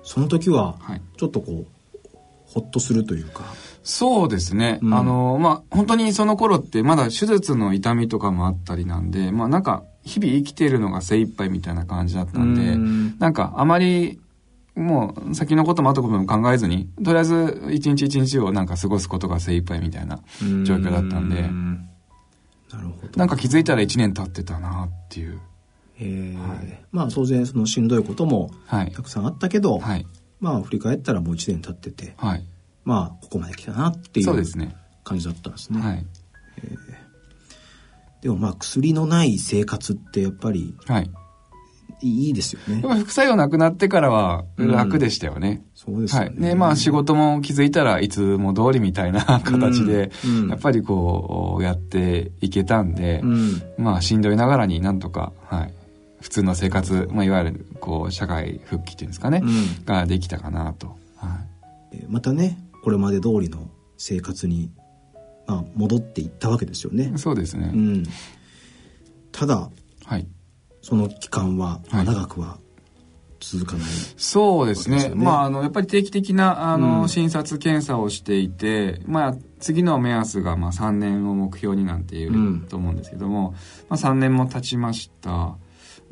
[0.03, 1.67] その時は、はいちょっとこう、
[2.53, 3.45] ほっとするというか。
[3.83, 4.79] そうですね。
[4.83, 14.21] うんあの、まあ、本当にその頃ってまだ手術の痛みとかもあったりなんで、まあなんか日々生きているのが精一杯みたいな感じだったんで、うんなんかあまり
[14.75, 20.21] もう先のことも後のことも考えずに、とりあえず一日一日をなんか過ごすことが精一杯みたいな
[20.65, 21.89] 状況だったんで、うん
[22.73, 23.19] なるほど。
[23.19, 25.41] なんか気づいたら一年経ってたなっていう。
[26.01, 29.03] ええまあ当然そのしんどいこともはいた。
[29.03, 30.07] くさんあったけど、はい。
[30.43, 32.45] まあ振り返ったらもう一年経ってて、はい。
[32.85, 34.27] まあここまで来たなっていう。
[35.05, 35.81] 感じだったんですね。
[35.81, 36.07] はい。
[38.21, 41.11] でもまあ薬のない生活ってやっぱりはい。
[42.05, 45.65] いいですよね副作用なくなってからは楽でしたよね。
[45.77, 46.27] そうですよね。
[46.27, 46.37] はい。
[46.41, 53.63] で、まあ仕事も気づいたらいつも通りみたいな形で、うんうんやっぱりこう、やっていけたんで、うん。
[53.79, 55.75] まあしんどいながらになんとか、はい。
[56.23, 60.87] 普通の生活、まあいわゆる、こう、社会復帰っていうんですかね、うんができたかなと。
[60.87, 60.93] は
[61.93, 61.97] い。
[61.97, 64.73] えーまたねこれまで通りの生活に、
[65.47, 67.13] まあ、戻っていったわけですよね。
[67.17, 67.71] そうですね。
[67.73, 68.05] うん、
[69.31, 69.71] ただ
[70.05, 70.27] はい。
[70.81, 72.59] その期間は、長くは
[73.39, 73.89] 続かない。
[74.17, 74.99] そうですね。
[74.99, 83.55] そうですよねまあ、あの、やっぱり定期的な、あの、うん診察検査をしていて、まあ、次の目安が、まあ、3年を目標になんていう、うんと思うんですけども、
[83.89, 85.57] まあ、3年も経ちました。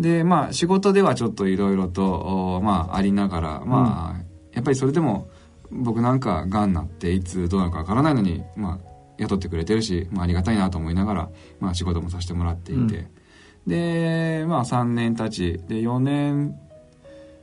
[0.01, 5.29] で、まあ、仕事ではちょっといろいろと、おまあ、ありながら、まあ、やっぱりそれでも、
[5.71, 12.89] 僕なんか、癌になって、いつどうなるかわからないのに、まあ、雇ってくれてるし、まあ、ありがたいなと思いながら、まあ、仕事もさせてもらっていて、うん。
[13.67, 16.59] で、まあ、3年経ち、で、4年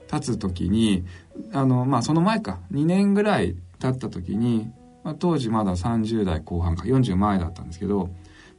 [0.07, 1.05] 経つ時に
[1.53, 4.71] あの、まあ、その前か2年ぐらい経った時に、
[5.03, 8.09] まあ、当時まだ30代後半か40前だったんですけど、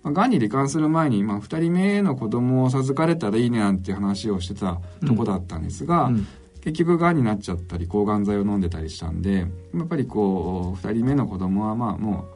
[0.02, 6.26] まあ、がんに罹患する前に、まあ、2人目の子供を授かれたらいいねなんて話をしてたとこだったんですが、うん。
[6.60, 12.26] 結局がんになっちゃったり抗がん剤を飲んでたりしたんでやっぱりこう2人目の子供はまあも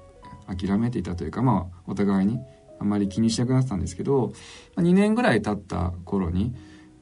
[0.49, 2.39] う諦めていたというか、まあ、お互いに
[2.81, 4.33] あんまり気にしなくなってたんですけど、
[4.75, 6.55] まあ、2年ぐらい経った頃に、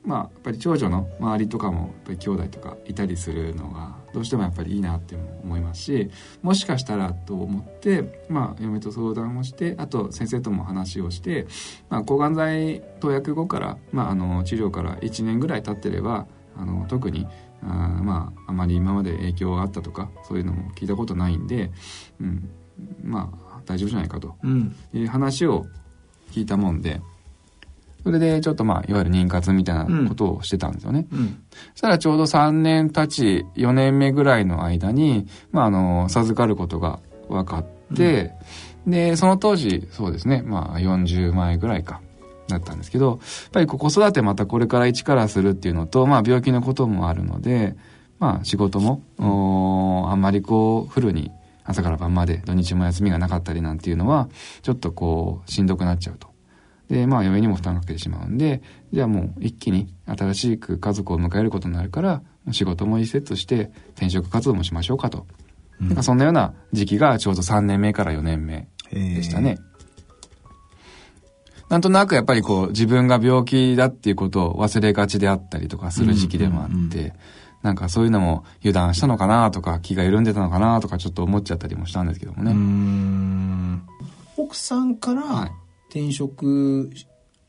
[0.03, 6.11] まあ、やっぱり長女の周りとかもやっぱり兄弟とかいたりするのがどうしてもやっぱりいいなって思いますし
[6.43, 11.47] もしかしたらと思って、まあ、嫁と相談をしてあと先生とも話をして、
[11.91, 17.27] まあ、抗がん剤投薬後から、まあ、あの治療から1年ぐらい経ってればあの特に
[17.63, 21.71] あーまああまり今まで影響があったとかそういうのも聞いたことないんで、
[22.21, 22.51] うん、
[23.03, 24.75] まあ大丈夫じゃないかとうん。
[24.95, 25.67] いう話を
[26.33, 27.01] 聞いたもんで
[28.03, 31.07] それでちょっとまあいわゆる妊活みたいなことをしてたんですよね。
[31.13, 38.33] うんそしたらちょうど3年経ち4年目ぐらいの間に、まあ、あの授かることが分かって、
[38.87, 42.01] でその当時そうですねまあ40前ぐらいか
[42.49, 43.19] だったんですけどやっ
[43.53, 47.77] ぱり子育てまたこれから一からするっていうのと、まあ、病気のこともあるので、
[48.19, 49.03] まあ、仕事も
[50.11, 51.31] あんまりこうフルに
[51.65, 54.29] 朝から晩まで土日も休みがなかったりなんていうのは
[54.63, 56.30] ちょっとこうしんどくなっちゃうと。
[56.90, 65.26] で、まあ、嫁にも負担かけてしまうんで、じゃあもう一気に新しく家族を迎えることになるから、仕事もリセットして転職活動もしましょうかと。
[65.81, 69.59] なんかそんなような時期がちょうど3年目から4年目でしたね。
[71.68, 77.12] なんとなくやっぱりこう自分が病気だっていうことを忘れがちであったりとかする時期でもあって、うんうんう
[77.62, 82.53] なんかそういうのも油断したのかなとか気が緩んでたのかなとかちょっと思っちゃったりもしたんですけどもうね。
[82.53, 83.83] ん
[84.37, 85.50] 奥さんからはい
[85.90, 86.90] 転職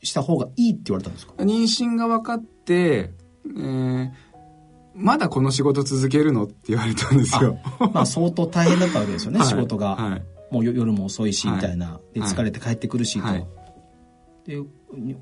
[0.02, 1.32] した方がいいって言われたんですか？
[1.38, 3.12] 妊娠が分かって、
[3.46, 4.10] えー
[4.94, 7.58] まだこの仕事続けるのって言われたんですよ。
[7.94, 9.48] まあ相当大変だったわけですよね、はい。
[9.48, 10.22] 仕事が、はい。
[10.50, 11.56] もう夜夜も遅いしはい。
[11.56, 12.30] みたいな、ではい。
[12.30, 13.46] 疲れて帰ってくるしと、はい。
[14.44, 14.58] で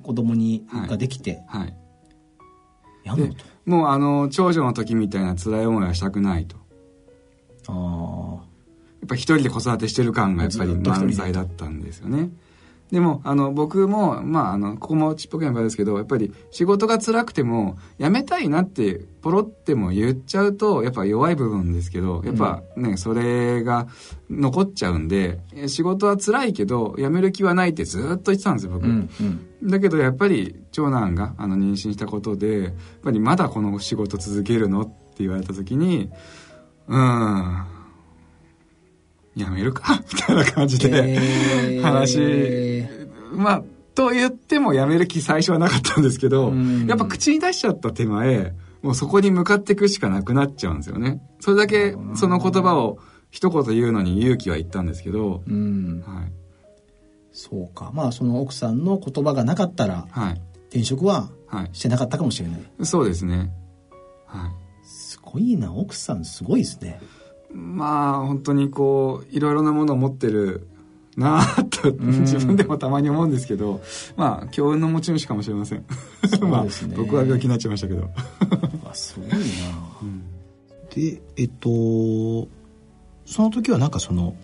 [0.03, 1.77] 子供に、はいができてはい。
[3.05, 6.57] やんのでもうあの、長女の時みたいな辛い思いはしたくないと。
[7.63, 8.45] とあ
[9.03, 12.31] やっぱ一人で子育てしてる感がやっぱり満載だったんですよね。
[12.91, 23.87] でも、あの、僕も、まあ、あの、ここもちっぽけな場合ですけど、やっぱり仕事が辛くても、辞めたいなって、ポロっても言っちゃうと、やっぱ弱い部分ですけど、やっぱね、それが
[24.29, 28.87] 残っちゃうんで、え仕事は辛いけど、辞める気はないってずっと言ってたんですよ、僕。
[28.87, 29.71] あうんうん。
[29.71, 32.73] だけどやっぱり長男があの妊娠したことでやっ
[33.03, 34.81] ぱりまだこの仕事続けるの？
[34.81, 36.09] って言われた時に
[36.89, 37.67] うん
[39.43, 42.89] やめるか みたいな感じで、えー話
[43.33, 43.63] まあ
[43.95, 51.21] と言ってもやめる気最初はなかったんですけど、うんやっぱ口に出しちゃった手前、もうそこに向かっていくしかなくなっちゃうんですよね。
[51.41, 52.99] それだけその言葉を
[53.31, 56.03] 一言言うのに勇気はいったんですけど、うん。
[56.07, 56.33] はい。
[57.33, 57.91] そうか。
[57.95, 60.41] まあ、その奥さんの言葉がなかったら、はい。
[60.69, 61.71] 転職ははい。
[61.73, 62.61] してなかったかもしれない。
[62.83, 63.53] そうですね。
[64.27, 64.87] はい。
[64.87, 67.01] すごいな、奥さんすごいですね。
[67.53, 70.69] まあ、本当にこう、いろいろなものを持ってる
[71.17, 73.81] なあと、自分でもたまに思うんですけど、
[74.17, 75.79] まあ、強運の持ち主かもしれません。
[75.79, 75.85] ね
[76.43, 78.09] まあ、僕は病気になっちゃいましたけど。
[78.89, 79.37] あ、すごいな。
[80.95, 82.49] で、えっと、
[83.27, 84.35] その時はなんかその、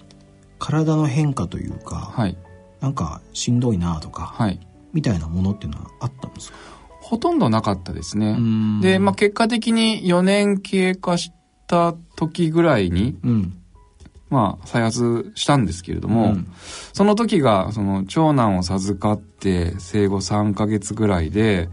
[0.59, 2.37] 体の変化というか、はい。
[2.81, 4.61] なんかしんどいなとか、はい。
[4.93, 6.59] みたいなものっていうのはあったんですか？
[7.01, 8.37] ほとんどなかったですね。
[8.37, 11.33] んで、まあ、結果的に4年経過し
[11.67, 13.59] た時ぐらいに、うん。
[14.29, 16.53] まあ、再発したんですけれども、うん
[16.93, 21.69] その時が、その、長男を授かって、生後3ヶ月ぐらいで、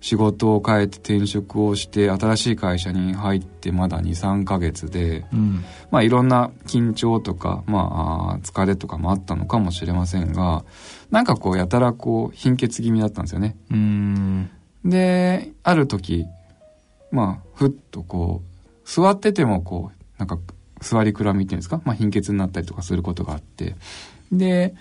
[0.00, 5.64] 仕事を変えて転職をして、新しい会社に入ってまだ2、3ヶ月で、うん。
[5.90, 10.64] まあ、いろんな緊張とか、まあ、疲れとかもあったのかもしれませんが、
[11.10, 13.56] なんかこう、やたらこう、貧血気味だったんですよね。
[13.70, 14.50] うん。
[14.84, 16.24] で、ある時、
[17.10, 18.49] まあ、ふっとこう、
[18.92, 20.38] 座っててもこう、なんか、
[20.80, 21.82] 座りくらみっていうんですか？
[21.84, 23.76] まあ、貧血になったりとかすることがあって。
[24.32, 24.74] で、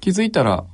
[0.00, 0.64] 気づいたら、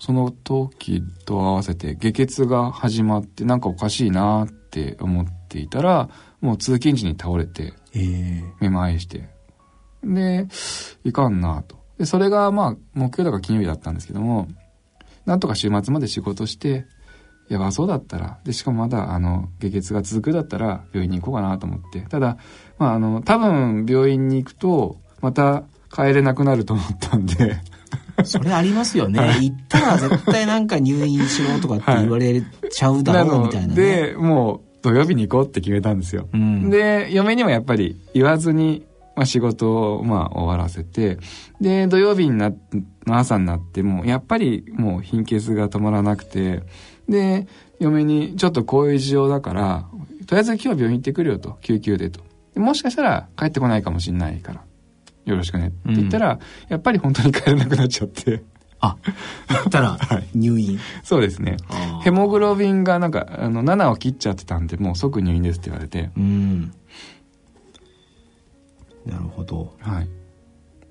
[0.00, 6.08] その時と合わせて下血が始まって、なんかおかしいなって思っていたら、
[6.40, 9.28] もう通勤時に倒れて、ええめまいして。
[10.04, 10.46] で、
[11.04, 11.78] いかんなと。
[11.98, 14.46] で、それがまあ、目標だから金曜日だったんですけども、
[15.24, 16.86] なんとか週末まで仕事して、
[17.48, 22.00] やばそうだったら、で、しかもまだ、あの、下血が続くだったら、病院に行こうかなと思って。
[22.02, 22.36] ただ、
[22.78, 27.56] まあ、あの、多分、病院に行くと、また、帰れなくなると思ったんで、
[28.24, 29.20] それありますよね。
[29.40, 33.74] 行ったら絶対なんか入院しろとかって言われちゃうだろうみたいな、ね。
[33.74, 36.28] で、もう、土曜日に行こうって決めたんですよ。
[36.32, 41.18] うん、で、嫁にもやっぱり言わずに、まあ仕事をまあ終わらせて、
[41.60, 42.52] で、土曜日にな、
[43.06, 46.62] の朝になっても、やっぱりもう貧血が止まらなくて、
[47.08, 47.46] で、
[47.80, 49.86] 嫁にちょっとこういう事情だから、
[50.26, 52.20] とりあえず今日は病院行ってくるよと、救急でと。
[52.54, 54.64] でもしかしたら帰ってこないかもしれないから、
[55.24, 58.42] よろしくねって言ったら、やっぱり本当に帰れなくなっちゃって、
[58.80, 58.96] あ、
[59.48, 59.98] 行ったら
[60.34, 60.78] 入院？
[61.02, 61.56] そうですね。
[62.02, 66.72] ヘモグロビンがなんか、あの、7を切っちゃってたんで、もう即入院ですって言われて、うん。
[69.06, 69.74] なるほど。
[69.80, 70.08] はい。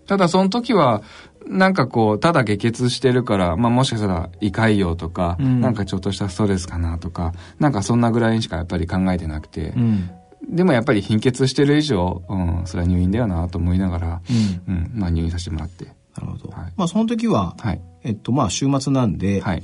[0.08, 1.02] ただその時は、
[1.50, 10.10] なんかこう、ただ下血してるから、まあもしかしたら胃潰瘍とか、うんなんかちょっとしたストレスかなとか、なんかそんなぐらいにしかやっぱり考えてなくて、うん。
[10.50, 14.22] でもやっぱり貧血してる以上、うん、それは入院だよなと思いながら、
[14.68, 14.74] うん。
[14.76, 15.86] うん、まあ入院させてもらって。
[15.86, 16.50] なるほど。
[16.50, 17.82] はいまあその時は、はい。
[18.04, 19.64] えっとまあ週末なんで、はい。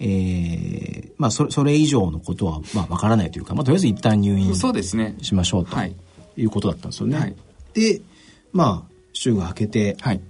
[0.00, 5.16] えーまあそれそれ以上のことはまあわからないというか、まあとりあえず一旦入院そうですね。
[5.22, 5.96] しましょうとはい。
[6.36, 7.18] いうことだったんですよね。
[7.18, 7.36] はい
[7.74, 8.00] で、
[8.52, 10.20] まあ週が明けて、はい。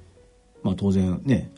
[0.68, 1.50] まあ当然ね、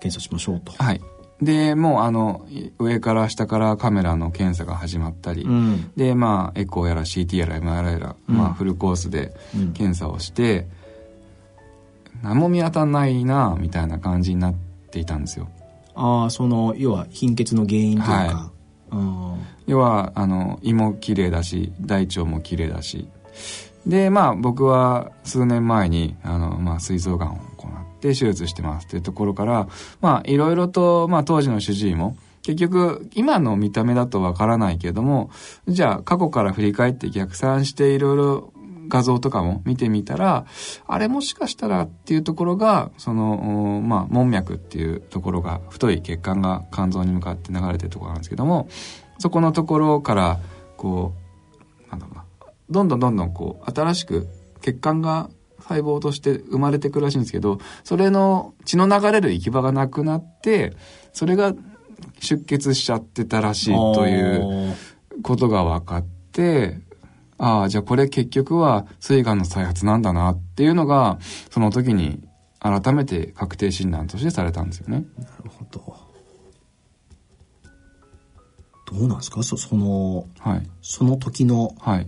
[0.00, 0.72] 検査しましょうと。
[0.72, 1.00] はい。
[1.40, 2.46] で、もうあの、
[2.78, 5.90] 上から下からカメラの検査が始まったり、うん。
[5.96, 10.68] で、まあ、エコーやら CT やら MRI やら、うんまあ、フルコースでうん検査をして、
[12.22, 14.54] 何も見当たんないな、みたいな感じになっ
[14.90, 15.48] ていたんですよ。
[15.94, 18.50] ああ、その、要は貧血の原因というか、は
[18.92, 19.22] うん
[19.66, 23.08] 要は、あの、胃も綺麗だし、大腸も綺麗だし。
[23.86, 27.38] で、まあ、僕は数年前に、あの、まあ、膵臓がんを
[28.08, 29.68] 行って手術してますっていうところから、
[30.00, 35.30] まあ、いろいろと、まあ、当時の主治医も、結局、今の見た目だとわからないけれども、
[35.68, 38.52] じゃあ、過去から振り返って逆算していろいろ
[38.88, 40.44] 画像とかも見てみたら、
[40.86, 48.68] あれもしかしたらっていうところが、その、まあ、門脈っていうところが、太い血管が肝臓に向かって流れてるところなんですけども、
[49.18, 50.40] そこのところから、
[50.76, 51.14] こ
[51.86, 52.24] う、なんだろうな、
[52.70, 54.26] どんどんどんどんこう、新しく
[54.60, 55.30] 血管が
[55.62, 60.74] 細胞として生まれてくるらしいんですけど、それの血の流れる行き場がなくなって、
[61.12, 61.54] それが
[62.20, 64.74] 出血しちゃってたらしいという
[65.22, 66.80] ことが分かって、
[67.38, 71.18] ああ、じゃあこれ結局は膵がんの再発なんだなっていうのが、
[71.50, 72.22] その時に
[72.60, 75.04] 改めて確定診断としてされたんですよね。
[75.18, 75.96] なるほど。
[78.86, 79.42] どうなんですか？
[79.42, 80.70] そその、はい。
[80.82, 82.06] その時の、はい。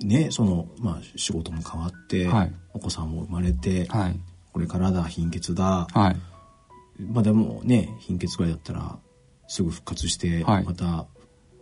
[0.00, 4.20] ね、その、まあ、仕事も変わって、はいお子さんも生まれて、はい。
[4.52, 5.86] これからだ、貧血だ。
[5.92, 6.16] はい。
[7.02, 8.98] まあでもね、貧血ぐらいだったら、
[9.48, 11.06] すぐ復活して、はいまた、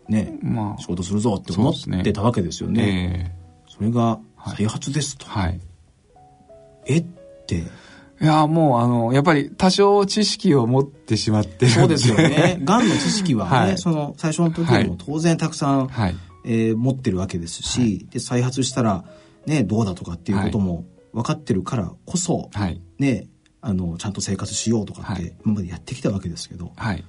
[0.09, 3.33] ね、まあ仕事するぞって思ってたわけですよね。
[3.37, 5.27] えそれがはい再発ですと。
[5.27, 5.61] えはい。
[6.87, 6.99] え？
[6.99, 7.05] っ
[7.47, 7.57] て、
[8.20, 12.59] いや、もう、あの、やっぱり多少知識を持ってしまってそうですよね。
[12.64, 16.16] がんの知識はね、はいその最初の時よりも当然たくさん、はい。
[16.45, 19.05] えー持ってるわけですし、で再発したら
[19.47, 22.81] ねどうだとかっていうことも分かってるからこそ、はい。
[22.99, 23.27] ね
[23.61, 27.05] あのちゃんと生活しようとかっはいて今までやってきたわけですけど、はい。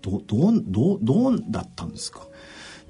[0.00, 2.20] どどうどうどうだったんですか？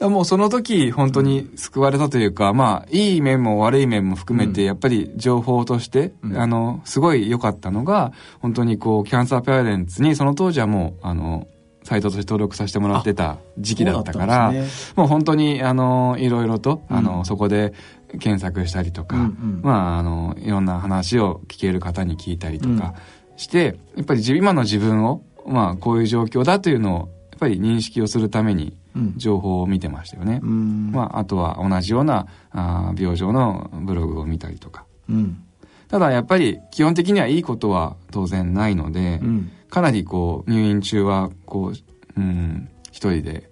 [0.01, 11.49] もうその時本当に救われたというか、まあいい面も悪い面も含めてうんやっぱり情報として、うんあのすごい良かったのが本当にこうキャンサーペアレンツにその当時はもうあの
[11.89, 14.67] サイトとして登録させてもらってた時期だったからね。
[14.95, 17.05] もう本当にあのいろいろと、あうん。
[17.05, 17.73] のそこで
[18.21, 19.61] 検索したりとか、うんうん。
[19.63, 22.93] まああのいろんな話を聞ける方に聞いたりとか
[23.39, 26.99] して、やっぱり自今の自分をまあこういう状況だというのを
[27.31, 29.15] やっぱり認識をするためにうん。
[29.17, 30.41] 情報を見てましたよね。
[30.43, 30.91] うん。
[30.93, 34.85] まあ、あとは同じようなあー病状のブログを見たりとか。
[35.09, 35.43] うん。
[35.89, 43.51] ただやっぱり基本的にはいいことは当然ないので、うんかなりこう入院中はこう、うん、一人で、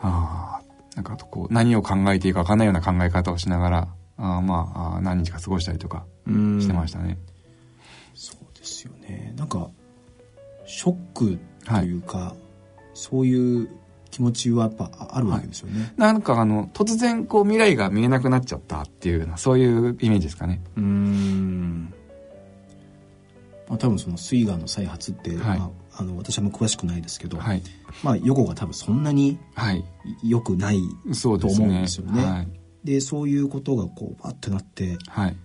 [0.00, 7.18] あーなんかこう何を考えていいか分かんないような考え方をしながら、あーまあ何日か過ごしたりとかうんしてましたね。
[8.14, 9.68] そうですよねなんか
[10.66, 12.34] ショックというか、
[12.94, 13.68] そういう
[14.10, 15.92] 気持ちはやっぱああるわけですよね。
[15.96, 20.62] なんかあの突然こう未来が見えなくなっちゃったっていうようなそういうイメージですかね。
[20.76, 21.93] うーん
[23.68, 27.62] まあ、多分その膵がんの再発って、はいまあ、あの私は詳しくないですけど、はい。
[28.02, 29.84] まあ、予後が多分そんなにはい。
[30.22, 30.80] 良くない。
[31.22, 32.48] と思うんですよねはい。
[32.84, 35.36] でそういうことがこうバッてなってはい。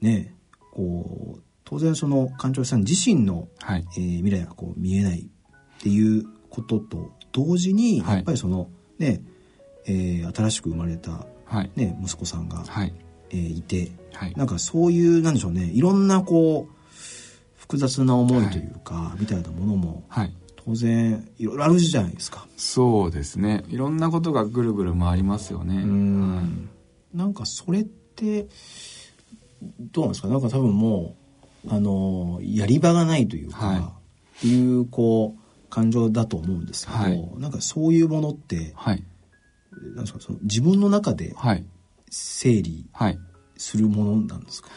[0.00, 0.34] ね
[0.72, 3.84] こう当然その館長さん自身の、はい。
[3.96, 9.20] えー未来がこう見えないっていうことと同時に、はいやっぱりそのね、
[9.84, 11.70] えー新しく生まれた、はい。
[11.76, 12.94] ね、息子さんが、はい。
[13.30, 14.32] えーいてはい。
[14.34, 16.75] なんかそういうなんでしょうねいろんなこう
[17.68, 20.32] 複雑な思いというか、みたいなものもはい。
[20.64, 22.46] 当然いろいろあるじゃないですか。
[22.56, 23.64] そうですね。
[23.68, 25.76] いろんなことがぐるぐる回りますよね。
[25.76, 26.68] うん
[27.14, 28.46] なんかそれって
[29.92, 30.28] どうなんですか？
[30.28, 31.14] なんか多分も
[31.64, 39.02] うあのやり場がないというか、はいっていうこう感情だと思うんですけど、はいなんかそういうものってはい。
[39.94, 40.20] なんですか？
[40.20, 41.64] その自分の中ではい。
[42.10, 43.18] 整理はい。
[43.56, 44.68] するものなんですか？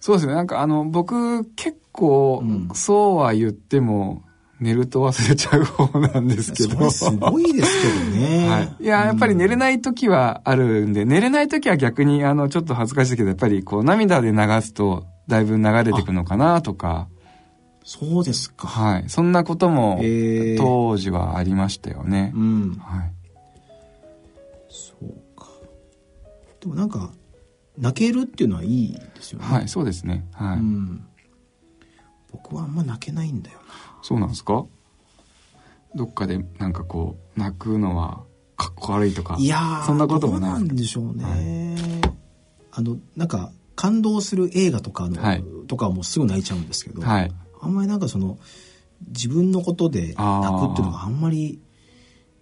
[0.00, 0.34] そうですね。
[0.34, 4.22] なんかあの、僕結構、うんそうは言っても、
[4.58, 6.90] 寝ると忘れちゃう方なんですけど。
[6.90, 8.48] すごいですけどね。
[8.48, 8.84] はい。
[8.84, 9.56] いや、やっぱり寝れい。
[9.56, 17.08] ない時はあるんで、寝れない時は逆に、あの、ちょっと恥ずかしいけど、やっぱりこう、涙で流すと、だいぶ流れてくのかなとか、
[17.84, 18.66] そうですか。
[18.66, 19.04] はい。
[19.06, 22.38] そんなことも、えー当時はありましたよねう。
[22.38, 22.72] ん。
[22.80, 23.12] はい。
[24.68, 25.46] そうか。
[26.60, 27.12] でもなんか、
[27.78, 29.46] 泣けるっていうのはいいですよね。
[29.46, 30.26] はい、そうですね。
[30.32, 30.58] はい。
[30.58, 31.06] うん。
[32.32, 33.58] 僕はあんま泣けないんだよ
[34.02, 34.64] そうなんですか？
[35.94, 38.22] どっかでなんかこう泣くのは
[38.56, 39.38] かっこ悪いとかな。
[39.40, 41.76] いやー、そんなこともないどうなんでしょうね。
[42.72, 45.44] あの、なんか、感動する映画とかの、はい。
[45.66, 47.30] とかはもうすぐ泣いちゃうんですけど、はい。
[47.60, 48.38] あんまりなんかその、
[49.08, 51.60] 自分のことで泣くっていうのがあんまり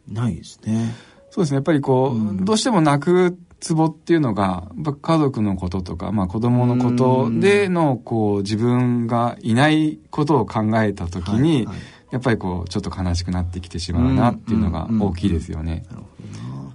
[0.06, 0.94] ないですね。
[1.30, 1.56] そうですね。
[1.56, 2.44] やっぱりこう、うん。
[2.44, 11.76] どうしても泣くツボっていうのが家族のこととか、まあ、子供のことでのこう自分がいないことを考えた時に、はいはい
[12.10, 15.84] やっぱりこうちょっと悲しくなってきてしまうなっていうのが大きいですよね。
[15.90, 16.54] なるほどな。
[16.58, 16.72] ま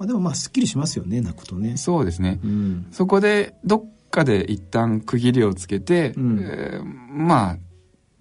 [0.00, 1.76] あでもまあ、すっきりしますよね、泣くとね。
[1.76, 2.40] そうですね。
[2.42, 2.86] うん。
[2.90, 7.58] そこでどっかで一旦区切りをつけて、うんえーまあ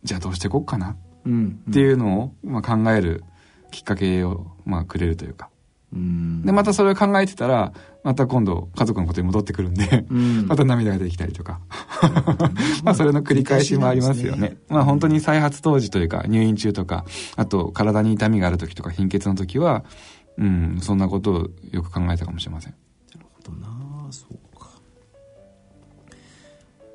[0.04, 1.60] じゃあどうしていこうかなうん。
[1.72, 3.24] っていうのを、まあ、考える
[3.72, 5.50] きっかけを、まあ、くれるというか。
[5.94, 6.44] うん。
[6.44, 11.62] で、またそれを考えてたら、また今度家族のことに戻ってくるんで、うんまた涙が出てきたりとか。
[12.84, 14.58] まあそれの繰り返しもありますよね。
[14.68, 17.06] まあ本当に再発当時というか入院中とか、
[17.38, 19.86] あと体に痛みがある時とか貧血の時は、
[20.38, 22.74] うん、そんなことをよく考えたかもしれません。
[23.16, 23.68] なるほどな
[24.12, 24.70] そうか、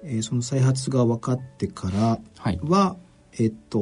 [0.04, 2.60] えーその再発が分かってからはい。
[2.62, 2.96] は
[3.38, 3.78] えっと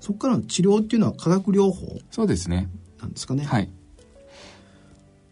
[0.00, 2.68] そこからの治療っていうのは化学療法そうですね。
[3.00, 3.70] なんですかね、はい。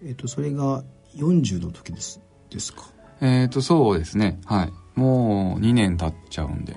[0.05, 0.83] えっとそれが
[1.17, 2.85] 40の時ですですか？
[3.21, 4.41] えっ、と、そうですね。
[4.47, 4.73] はい。
[4.99, 6.77] もう2年経っちゃうんで。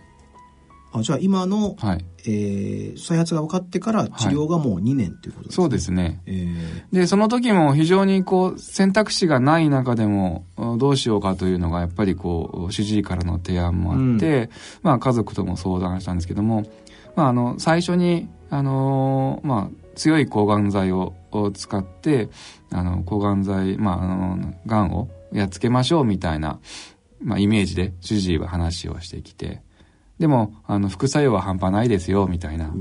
[0.95, 2.05] あじゃあ今の、はい。
[2.25, 6.21] えー再発が分かってから治療がもう2年ということですね、そうですね。
[6.25, 14.49] えーで、その時も非常にこう、選択肢がない中でも、うんどうしようかというのが、やっぱりこう、主治医からの提案もあって、
[14.83, 16.63] まあ家族とも相談したんですけども、
[17.15, 22.29] まああの、最初に、あのーまあ、強い抗がん剤をを使って、
[22.71, 26.59] あの、抗がん剤、まあ、あの、がんをやっつけましょうみたいな、
[27.21, 29.61] まあ、イメージで主治医は話をしてきて、
[30.19, 32.71] でも、あの、副作用は半端ないですよ、みたいな。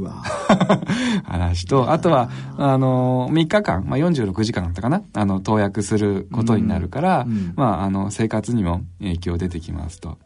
[1.25, 5.03] 話と、あとは、あの、3日間、まあ、46時間だったかな。
[5.15, 7.53] あの、投薬することになるから、うんうん。
[7.57, 10.19] まあ、あの、生活にも影響出てきますと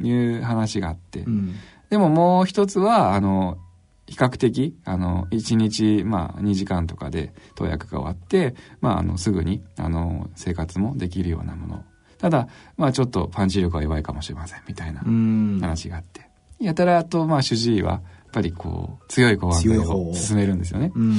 [0.00, 1.54] いう話があって、うん。
[1.90, 3.58] でももう一つは、あの、
[4.06, 11.84] 比較的、あの、1日、まあ、2時間とかで投薬が終わって、まあ、あの、すぐに、あの、生活もできるようなもの。
[12.18, 15.58] ただ、まあ、ちょっとパンチ力は弱いかもしれません、みたいなうん。
[15.60, 16.28] 話があって。
[16.60, 18.02] やたらと、まあ、主治医は、やっ
[18.32, 20.92] ぱりこう、強い抗がんをを進めるんですよね。
[20.94, 21.14] うん。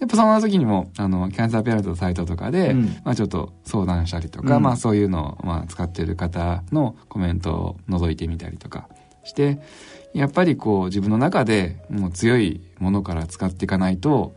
[0.00, 8.88] やっぱそんな時にも、あの、キャンサーペアレントのサイトとかで、うんまあちょっと相談したりとか、うんまあそういうのを、まあ使ってる方のコメントを覗いてみたりとか
[9.22, 9.60] して、
[10.14, 14.34] やっぱりこう自分の中でもう強いものから使っていかないと、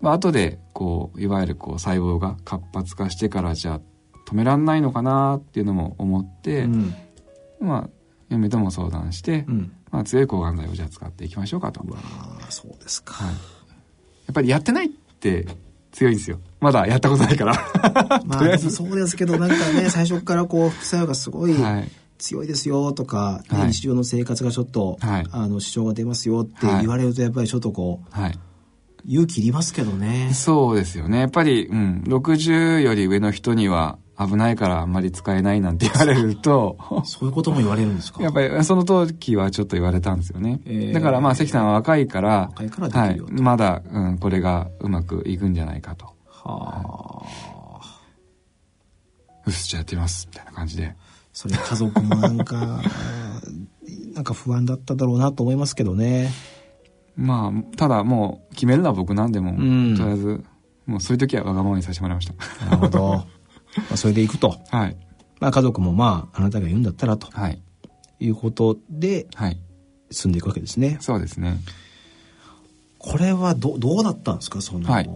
[0.00, 3.80] まあ後でこう、いわゆるこう細胞が活発化してからじゃあ
[4.28, 6.94] 止めらんないのかなっていうのも思って、うん。
[7.60, 7.90] まあ
[8.28, 9.72] 嫁とも相談して、うん。
[9.90, 11.82] まあ強い抗がん剤をじゃあ使っていきましょうかと。
[11.82, 13.14] うわーそうですか。
[13.14, 13.34] はい。
[13.34, 13.34] や
[14.32, 15.46] っぱりやってないって
[15.92, 16.40] 強いんですよ。
[16.60, 17.54] まだやったことないから。
[18.24, 21.88] まとりあえずあそうですけどなんかね最初からこう副作用がすごいはい。
[22.22, 28.38] 強いですよとか、ねはい日常の生活がちょっと、はいあの支障が出ますよって言われるとやっぱりちょっとこうはい。
[29.04, 30.30] 勇気いりますけどね。
[30.32, 31.18] そうですよね。
[31.18, 38.22] やっぱり、うん、60より上の人には危ないからあんまり使えないなんて言われると、 そういうことも言われるんですか？
[38.22, 40.60] やっぱりその時はちょっと言われたんですよね。
[40.66, 46.06] えーだからまあ関さんは若いから、はい、まだ、うん、これがうまくいくんじゃないかと。
[46.28, 47.52] はあ。
[49.44, 50.28] うっす、じゃあやってみます。
[50.30, 50.94] みたいな感じで。
[51.32, 52.82] それ家族もなんか、
[54.14, 56.30] なんか不安だっただろうなと思いますけどね。
[57.16, 60.44] まあ、ただもう決めるのは僕なんでも、んとりあえず、
[60.86, 62.64] もうそういう時はわがままにさせてもらいました。
[62.66, 63.00] なるほど。
[63.76, 64.56] まあそれで行くと。
[64.70, 64.96] はい。
[65.40, 67.60] まあ家族もまああなたが言うんだったらとはい。
[68.20, 69.58] いうことではい。
[70.10, 70.98] 進んでいくわけですね。
[71.00, 71.58] そうですね。
[72.98, 74.60] これはどどうだったんですか？
[74.60, 75.10] その、はい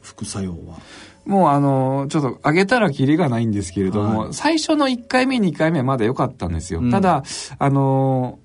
[0.00, 0.78] 副作用は。
[1.26, 6.80] もうあの、ちょっと上げたらキリがないんですけれども、はい最初の1回目、2回目はまだ良かったんですよ。
[6.80, 7.22] うんただ、
[7.58, 8.38] あの、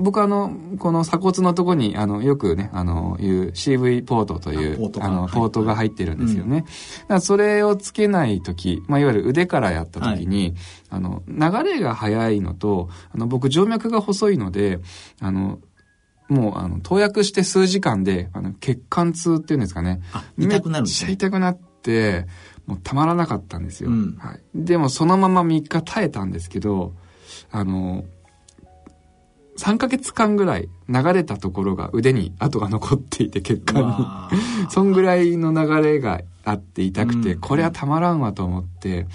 [0.00, 6.62] 僕あの、この鎖骨のとこに、あの、よくね、あの、いう CV ポートという、あポートがあの、はいポートが入ってるんですよね。
[6.62, 10.54] だからそれをつけないとき、まあ、いわゆる腕からやったときに、
[10.88, 14.80] あの、流れが速いのと、あの、僕静脈が細いので、
[15.20, 15.60] あの、
[16.28, 20.00] もう、あの、投薬して数時間で、あの、血管痛っていうんですかね。
[20.12, 21.69] あ痛くなるんですねめっちゃ痛くなって、
[22.66, 23.90] もうたまらなかったんですよ。
[23.90, 24.40] うんはい。
[24.54, 26.94] でもそのまま3日耐えたんですけど、
[27.50, 28.04] あの、
[29.58, 34.70] 3ヶ月間ぐらい流れたところが腕に跡が残っていて血管に。
[34.70, 39.06] そんぐらいの流れがあって痛くて、うんこれはたまらんわと思って、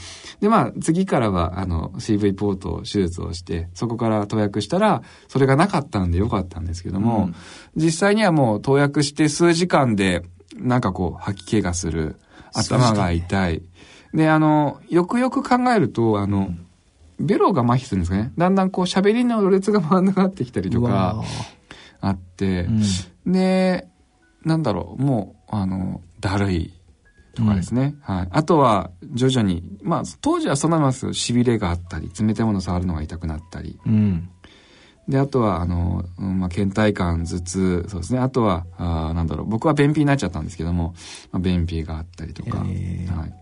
[0.42, 7.36] で、まあ、次からは、あの、CV ポート手術をして、そこから投薬したら、それがなかったんでよかったんですけども、うん
[7.76, 10.24] 実際にはもう投薬して数時間で、
[10.58, 12.18] なんかこう、吐き気がする、
[12.56, 13.62] 頭が痛い。
[14.14, 16.50] で、あの、よくよく考えると、あの、
[17.20, 18.32] ベロが麻痺するんですかね。
[18.38, 21.24] だんだんこう、喋りのろれつが回らなくなってきたりとか、
[22.02, 22.82] あって、うん
[23.26, 23.88] で、
[24.44, 26.74] なんだろう、もう、あの、だるい
[27.34, 27.96] とかですね。
[28.02, 28.28] はい。
[28.32, 33.80] あとは、徐々に、まあ、当時はそんなのます痺れがあったり、冷たいもの触るのが痛くなったり。
[33.86, 34.30] うん。
[35.08, 38.20] で、あとは、あの、うんまあ、倦怠感、頭痛、そうですね。
[38.20, 40.96] あとは、あーなんだろう、僕は便秘になっちゃったんですけども、
[41.32, 42.60] まあ、便秘があったりとか。
[42.60, 43.34] へーはい。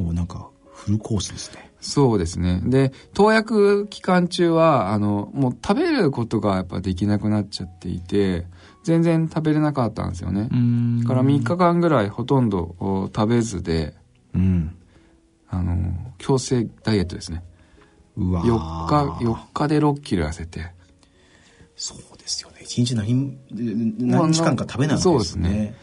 [0.00, 1.70] もうなんかフルコースですね。
[1.80, 2.60] そうですね。
[2.64, 8.46] で、投薬期間中は、あの、もう食べることがやっぱできなくなっちゃっていて、
[8.84, 10.48] 全然食べれなかったんですよね。
[10.54, 13.94] んだから3日間ぐらいほとんどお食べずで、
[14.34, 14.74] うん。
[15.48, 17.42] あの、強制ダイエットですね。
[18.18, 20.72] うわ4日、4日で6キロ痩せて。
[21.76, 22.56] そうですよね。
[22.62, 23.38] 一日何、
[23.98, 25.74] 何時間か食べないわけですよね。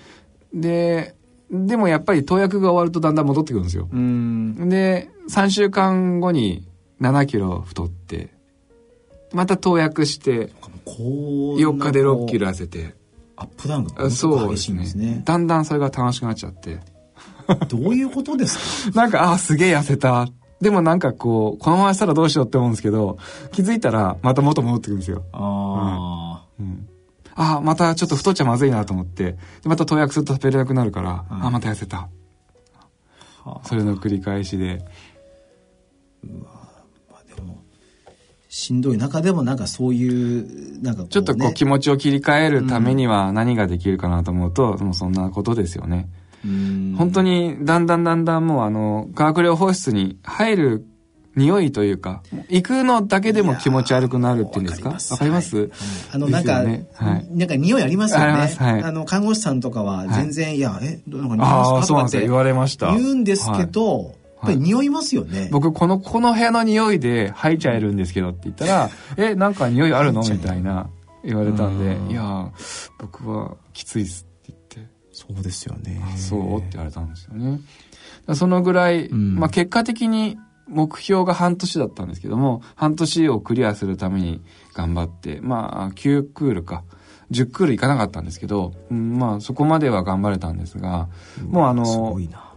[0.54, 1.16] で、
[1.50, 3.88] でもやっぱり投薬が終わるとだんだん戻ってくるんですよ。
[3.92, 4.68] うん。
[4.70, 6.68] で、3週間後に
[7.02, 8.34] 7キロ太って、
[9.34, 10.52] また投薬して、
[10.86, 11.60] こう。
[11.60, 12.96] 4日で6キロ痩せて。
[13.38, 15.22] アップダウンが激しそうですねいんですね。
[15.26, 16.80] だんだんそれが楽しくなっちゃって。
[17.70, 19.02] どういうことですか？
[19.04, 20.28] なんか、あ、すげえ痩せた。
[20.62, 23.18] でもなんかこう、このまましたらどうしようって思うんですけど、
[23.52, 25.24] 気づいたらまた元戻ってくるんですよ。
[25.34, 26.88] あうん。
[27.36, 32.08] あ、またちょっと太っちゃまずいなと思って、でまた投薬すると食べれなくなるから、うんあ、また痩せた。
[33.44, 33.60] あ。
[33.64, 34.86] それの繰り返しで。
[36.24, 36.48] ま
[37.12, 37.62] あでも、
[38.48, 46.08] しんどい中でもなんかそういう、なんかね、ちょっとこう気持ちを切り替えるためには何ができるかなと思うと、もうそんなことですよね。
[46.46, 46.96] うん。
[46.98, 50.86] 本当にだんだんだんだんもうあの、化学療法室に入る
[51.36, 54.90] 匂いというか、行くのだけでも気持ち悪くなるっていうんですか？
[54.90, 55.70] わわかります、はい。
[56.14, 57.28] あの、なんか、ねはい。
[57.32, 58.26] なんか匂いありますよね。
[58.28, 58.84] あはい。
[58.84, 61.36] あの、看護師さんとかは全然、い、や、え、どなんか？
[61.36, 62.22] 匂いますかって。
[62.22, 62.94] 言われました。
[62.96, 64.14] 言うんですけど、やっ
[64.46, 65.50] ぱり匂いますよね。
[65.52, 70.22] 僕、この、この部屋の匂いで吐いちゃえるんですけどって言ったら、 え、なんか匂いあるの？
[70.22, 70.88] みたいな
[71.26, 72.12] 言われたんでう、ん。
[72.12, 72.50] いや、
[73.00, 74.26] 僕はきついっす
[75.16, 76.02] そうですよね。
[76.14, 77.62] あそうって言われたんですよね。
[78.34, 80.38] そのぐらい、んまあ結果的に
[80.68, 84.42] 目標が半年だったんですけども、半年をクリアするために
[84.74, 86.84] 頑張って、まあ9クールか、
[87.32, 91.08] 10クールいかなかったんですけど、うんまあそこまでは頑張れたんですが、
[91.48, 92.52] もうあすのご、いな。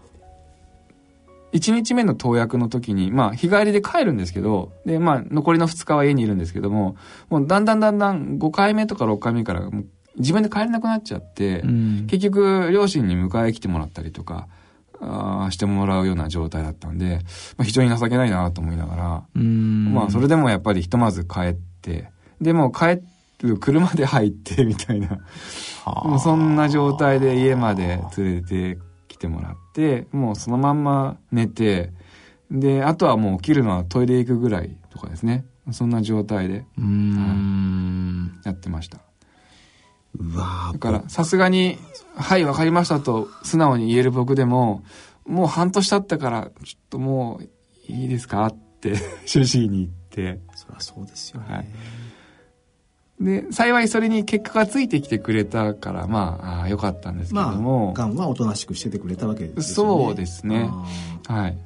[1.52, 6.96] 1日目の投薬の時に、まあ、日帰りで帰るんですけど、で、まあ、残りの2日は家にいるんですけども、
[7.30, 9.62] もうだんだんだんだん5回目とか6回目から
[10.19, 14.49] 自分で帰れなくなっちゃって、うん結局、両親に迎え来てもらったりとか、
[15.01, 17.21] あーしてもらうような状態だったんで、
[17.57, 22.11] まあ、非常に情けないなと思いながら、うんまあ、それでもやっぱりひとまず帰って、
[22.41, 23.01] でも帰
[23.41, 25.19] る車で入って みたいな、
[26.05, 31.93] もうそんな状態で家まで連れてきてもらって、もうそのまんま寝て、
[32.51, 35.45] で、あとはもう起きるのはトイレ行くぐらいとかですね。
[35.71, 38.41] そんな状態でうーん。
[38.45, 39.07] やってました。
[40.16, 41.78] だから、さすがに、
[42.16, 44.82] はい、わかりましたと素直に言える僕でも、
[45.26, 48.94] もう半年経ったから、ちょっともういいですかって、
[49.26, 51.54] 主治医に言って、そりゃそうですよね。
[51.54, 51.68] はい
[53.20, 60.04] で、幸いそれに結果がついてきてくれたから、まあ、よかったんですけども、がんはおとなしくしててくれたわけですよね。
[60.04, 60.70] そうですね
[61.26, 61.59] あはい。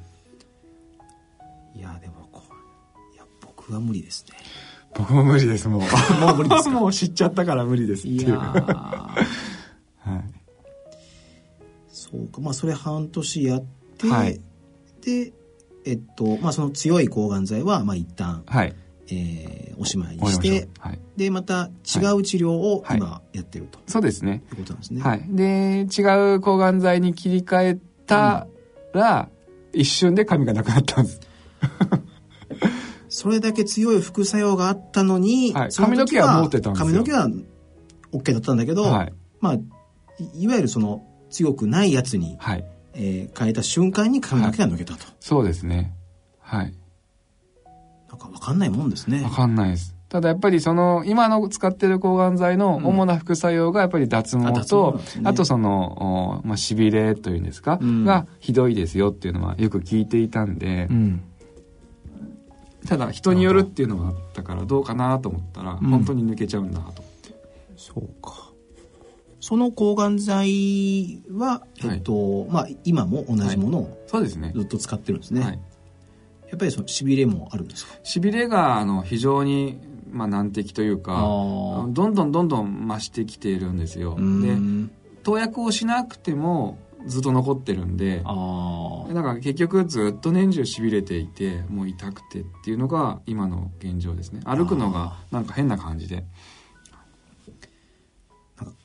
[1.75, 4.37] ーいや、でもこう、いや、僕は無理ですね。
[4.95, 5.81] 僕も無理です、もう。
[6.21, 6.69] もう無理ですか？
[6.69, 8.27] もう知っちゃったから無理ですっていう。
[8.27, 10.23] いや はーい。
[11.89, 12.41] そうか。
[12.41, 13.63] まあ、それ半年やっ
[13.97, 14.39] て、はい
[15.01, 15.33] で、
[15.85, 18.73] えっと、まあ、その強い抗がん剤は、まあ、一旦、はい。
[19.11, 20.99] えーおしまいにしてう、はい。
[21.17, 24.43] で、また違う治療をはい今やってるとそうですね。
[24.51, 25.01] いうことなんですね。
[25.01, 25.25] はい。
[25.29, 28.47] で、違う抗がん剤に切り替えた
[28.93, 29.29] ら、
[29.73, 31.19] 一瞬で髪がなくなったんです。
[33.23, 37.29] それだけ強い副作用があったのに、はい髪の毛は持ってたんですよ髪の毛は
[38.11, 39.13] OK だったんだけど、はい。
[39.39, 39.61] まあ、い
[40.43, 42.65] いわゆるその強くないやつに、はい。
[42.95, 45.05] えー変えた瞬間に髪の毛が抜けたと。
[45.21, 45.93] そうですね。
[46.41, 46.73] はい。
[48.09, 49.29] なんかわかんないもんですねわ。
[49.29, 49.95] かんないです。
[50.09, 61.23] ただやっぱりその、今の使ってる抗がん剤の主な副作用がやっぱり脱毛と、なんですねあとその、おまあ、痺れというんですか、うんがひどいですよっていうのはよく聞いていたんで、うん。
[62.87, 67.03] ただ人によるっていうのがあったからどうかなと思ったら、うん本当に抜けちゃうんだと。
[67.77, 68.49] そうか。
[69.39, 74.61] その抗がん剤は、えっと、まあ、今も同じものをそうですねず。
[74.61, 75.41] っと使ってるんですね。
[75.41, 75.59] はい。
[76.49, 77.93] やっぱりその痺れもあるんですか？
[78.05, 79.79] 痺れが、あの、非常に、
[80.11, 84.15] まあ、難敵というか、どんどんどんどん増してきているんですよ。
[84.15, 84.91] で、ん
[85.23, 94.41] 投薬をしなくてもずっと残ってるんで、だから結局ずっと年中痺れていてもう痛くてっていうのが今の現状ですね。
[94.45, 96.25] 歩くのがなんか変な感じで。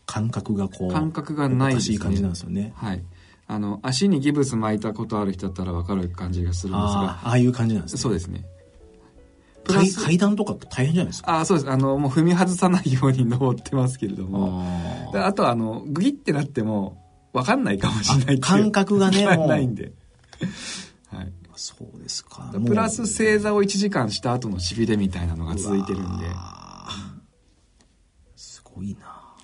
[0.07, 1.97] 感覚がこう、感覚がないですね。
[1.97, 2.73] おかしい感じなんですよね。
[2.77, 3.05] はい。
[3.47, 7.03] あの足にギブス巻いたことある人だったら分かる感じがするんですあが。
[7.11, 8.01] あ、ああいう感じなんですね。
[8.01, 8.45] そうですね。
[10.03, 11.41] 階段とか大変じゃないですか？
[11.41, 11.71] あそうです。
[11.71, 14.64] あのもう踏み外さないように登ってますけれども。
[15.11, 16.97] あであとはあのグギってなっても
[17.41, 19.93] 分かんないかもしれない感覚がねもうないんで
[21.11, 22.55] はいそうですか。
[22.64, 26.26] プラス正座を1時間した後の痺れみたいなのが続いてるんで
[28.36, 29.34] すごいな。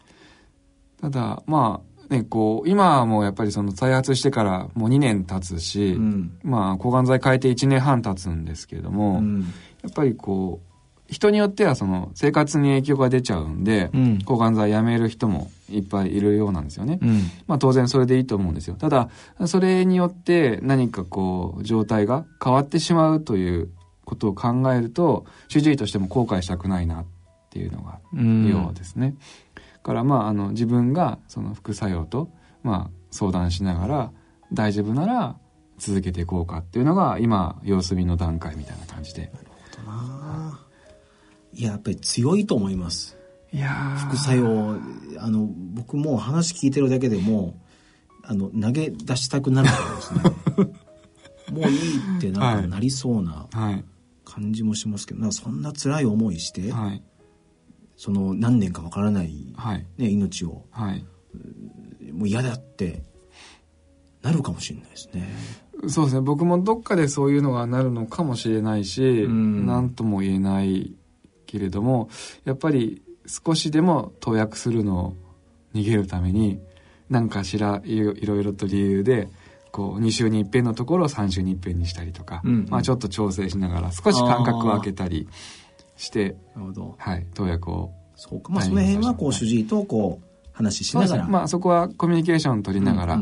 [1.01, 6.39] ただまあねこう今はもうやっぱりその再発してからもう2年経つし、うん。
[6.45, 9.41] まあ抗がん剤変えて1年半経つんですけれども、うん。
[9.83, 10.74] やっぱりこう
[11.15, 16.99] 人によってはその生活に影響が出ちゃうんで、うん抗がん剤やめる人もいっぱいいるようなんですよね。
[17.01, 17.21] うん。
[17.47, 18.75] まあ当然それでいいと思うんですよ。
[18.75, 19.09] ただ、
[19.47, 23.71] それによって何かこう状態が変わってしまうという
[24.05, 27.05] ことを考えると、主治医としても後悔したくないなっ
[27.51, 29.15] ていうのがうんようですね。
[29.55, 32.29] だからまああの自分がその副作用と
[32.65, 34.11] まあ相談しながら
[34.53, 35.37] 大丈夫なら
[35.79, 39.31] 続けていこうかっていうのが今様子見の段階みたいな感じで。
[39.87, 40.74] あーい
[41.63, 43.17] や、やっぱり強いと思います。
[43.53, 44.77] いやー副作用、
[45.19, 47.61] あの、僕もう話聞いてるだけでも、
[48.23, 50.75] あの、投げ出したくなるからですね。
[51.61, 53.85] もういいってなんかなりそうなはい
[54.25, 57.03] 感じもしますけど、なんかそんな辛い思いして、はい
[57.97, 61.07] その何年かわからない、はいね、命を、はい。
[62.13, 63.05] もう嫌だって、
[64.21, 65.29] なるかもしれないですね。
[65.89, 70.95] そうですね僕もどっかでそういうのがなるのかもしれないしうん何とも言えない
[71.55, 72.09] けれども
[72.45, 75.17] やっぱり少しでも投薬するのを
[75.75, 76.59] 逃げるために
[77.09, 79.29] 何かしらいろいろと理由で
[79.71, 85.29] こう2週に一遍のところを3週に一遍にしたりとか、うんうんまあ、ちょっと調整しながら少し間隔を空けたり
[85.97, 86.37] して。
[86.99, 88.53] はい、投薬をそうか。
[88.53, 91.27] まあ、その辺は、こう、主治医と、こう、話ししながら。
[91.27, 93.21] まあそこはコミュニケーション取りながら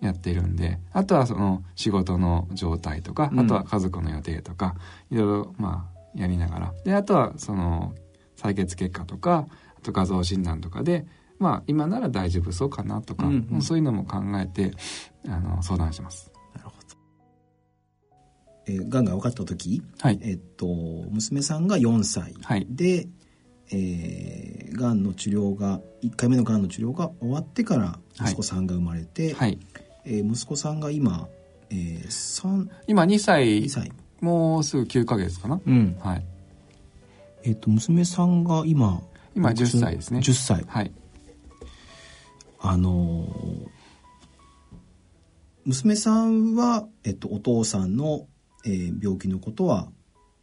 [0.00, 4.76] やってるんで、あとはその仕事の状態とか、うんあとは家族の予定とか、
[5.10, 6.74] いろいろまあやりながら。
[6.84, 7.94] で、あとはその
[8.36, 9.46] 採血結果とか、
[9.76, 11.06] あと画像診断とかで、
[11.38, 14.72] まあ今なら大丈夫そうかなとか、うんうんそういうのも考えて、
[15.26, 16.30] あの、相談します。
[16.54, 16.80] なるほど。
[18.66, 20.18] えー、がんが分かった時、はい。
[20.22, 20.66] えっと、
[21.10, 23.08] 娘さんが4歳はいで、
[23.72, 29.58] えー、がんの治療が、1回目のがんの治療が終わってから息子さんが生まれて、はい。
[30.04, 31.28] えー息子さんが今、
[31.70, 33.92] えー、3、今2歳2、歳。
[34.20, 35.60] もうすぐ9ヶ月かな。
[35.66, 35.96] うん。
[36.00, 36.24] はい。
[37.44, 39.00] えっ、と、娘さんが今、
[39.34, 40.20] 今10歳ですね。
[40.20, 40.64] 10歳。
[40.66, 40.92] はい。
[42.60, 43.68] あのー
[45.66, 48.26] 娘さんは、えっと、お父さんの、
[48.64, 49.88] えー病気のことは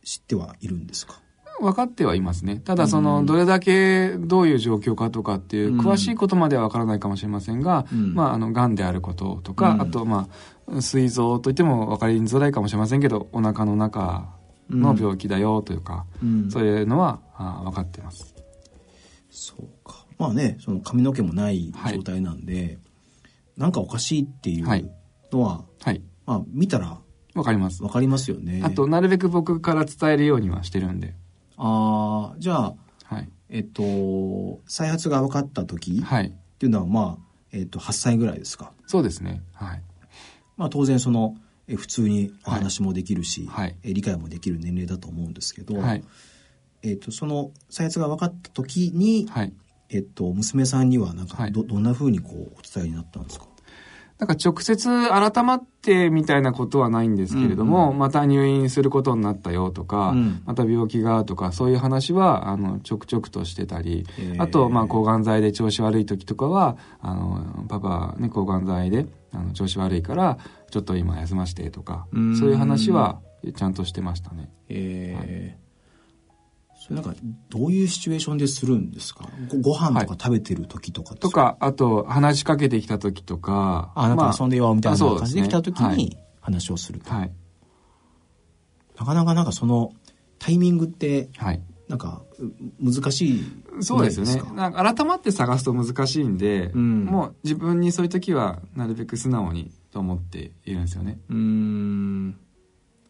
[0.04, 1.20] 知ってはいるんですか？
[1.60, 2.62] 分かってはいますね。
[2.64, 14.30] ただその、どれだけどういう状況かとかっていう、うん詳しいことまでは分からないかもしれませんが、うんまあ、あの、癌であることとか、うんあと、まあ、膵臓といっても分かりづらいかもしれませんけど、お腹の中
[14.70, 18.34] の病気だよというか、うんそういうのはあ分かってます。
[19.30, 20.06] そうか。
[20.18, 22.80] まあね、その髪の毛もない状態なんで、
[23.56, 24.90] なんかおかしいっていうはい
[25.32, 26.02] のは、はい。
[26.26, 26.98] まあ見たら
[27.34, 27.84] 分かります。
[27.84, 28.62] わかりますよね。
[28.64, 31.14] あと、なるべく僕から伝えるようにはしてるんで。
[31.58, 33.30] ああ、じゃあ、はい。
[33.50, 36.34] えっと、再発が分かった時っはい。
[36.60, 38.72] ていうのは、まあ、えっと、8歳ぐらいですか？
[38.88, 39.42] そうですね。
[39.54, 39.82] はい。
[40.58, 41.36] まあ当然その、
[41.68, 43.76] え普通にお話もできるし、はい。
[43.84, 46.04] え理解もできる年齢だと思うんですけど、はい。
[46.84, 49.54] えっと、その再発が分かった時に、はい。
[49.90, 51.52] えっと、娘さんにはなんかはい。
[51.52, 53.46] ど、どんな風にこうお伝えになったんですか？
[54.20, 60.42] なんか直接改まってみたいなことはないんですけれども、また入院することになったよとか、うん。
[60.44, 64.42] また病気がとか、そういう話は、あの、ちょくちょくとしてたり、へー。
[64.42, 69.06] あと、まあ、抗がん剤で調子悪い時とかは、あの、パパね、抗がん剤で、
[69.38, 70.38] あの、調子悪いから、
[70.72, 72.38] ちょっと今休ましてとか、うん。
[72.38, 73.22] そういう話は、
[73.56, 74.50] ちゃんとしてましたね。
[74.70, 75.68] えー。
[76.80, 77.14] それなんか
[77.50, 79.28] どういうシチュエーションでするんですか？
[79.50, 85.98] ごご飯とか食べてる時とかですとか、あと、話しかけてきた時とか、あなんか遊んでよみたいな感じで来た時はい。
[85.98, 87.32] に話をすると、はい。
[88.98, 89.92] なかなかなんかその
[90.40, 91.62] タイミングってはい。
[91.88, 93.44] なんかう難しい
[93.80, 97.06] そうですよねなんか改まって探すと難しいんで、うん。
[97.06, 101.20] もう自分にそういう時はなるべく素直にと思っているんですよね。
[101.30, 102.38] うーん。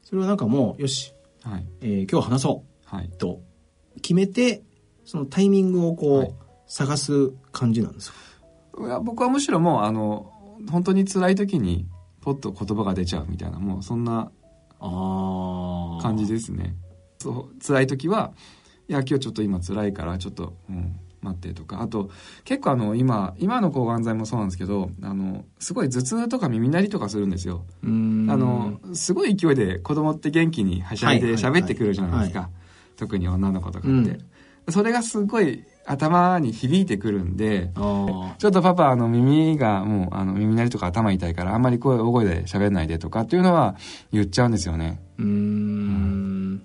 [0.03, 1.13] それはなんかもうよし、
[1.43, 1.65] はい。
[1.81, 3.05] えー今日は話そはい。
[3.05, 3.41] うと。
[4.01, 4.61] 決めて
[5.05, 6.33] そのタイミングをこう、はい。
[6.69, 8.17] 探す感じなんですか？
[8.85, 10.31] いや僕はむしろもう、あの、
[10.69, 11.87] 本当に辛い時に、
[12.19, 14.31] ポッと言葉が出ちゃうみたいな、もうそんな
[14.79, 16.75] あ感じですね。
[17.19, 18.33] そう、辛い時は、
[18.89, 21.81] いや、今日ちょっと今辛いから、ちょっと、うん、待ってとか。
[21.81, 22.09] あと、
[22.45, 27.65] 結構あの、今、今の抗がん剤もそうなんですけど、あの、すごい頭痛とか耳鳴りとかするんですよ。
[27.83, 32.49] あの、すごい勢いで子供って元気にはしゃいで喋ってくるじゃないですか。
[32.95, 33.87] 特に女の子とかって。
[33.87, 34.25] うん
[34.69, 43.77] それがすごい頭に響いてくるんで、ちょっとパパ、あの、耳がもう、あの、耳鳴りとか頭痛いから、あんまり声、大声で喋んないでとかっていうのは
[44.11, 44.99] 言っちゃうんですよね。
[45.17, 46.61] うーん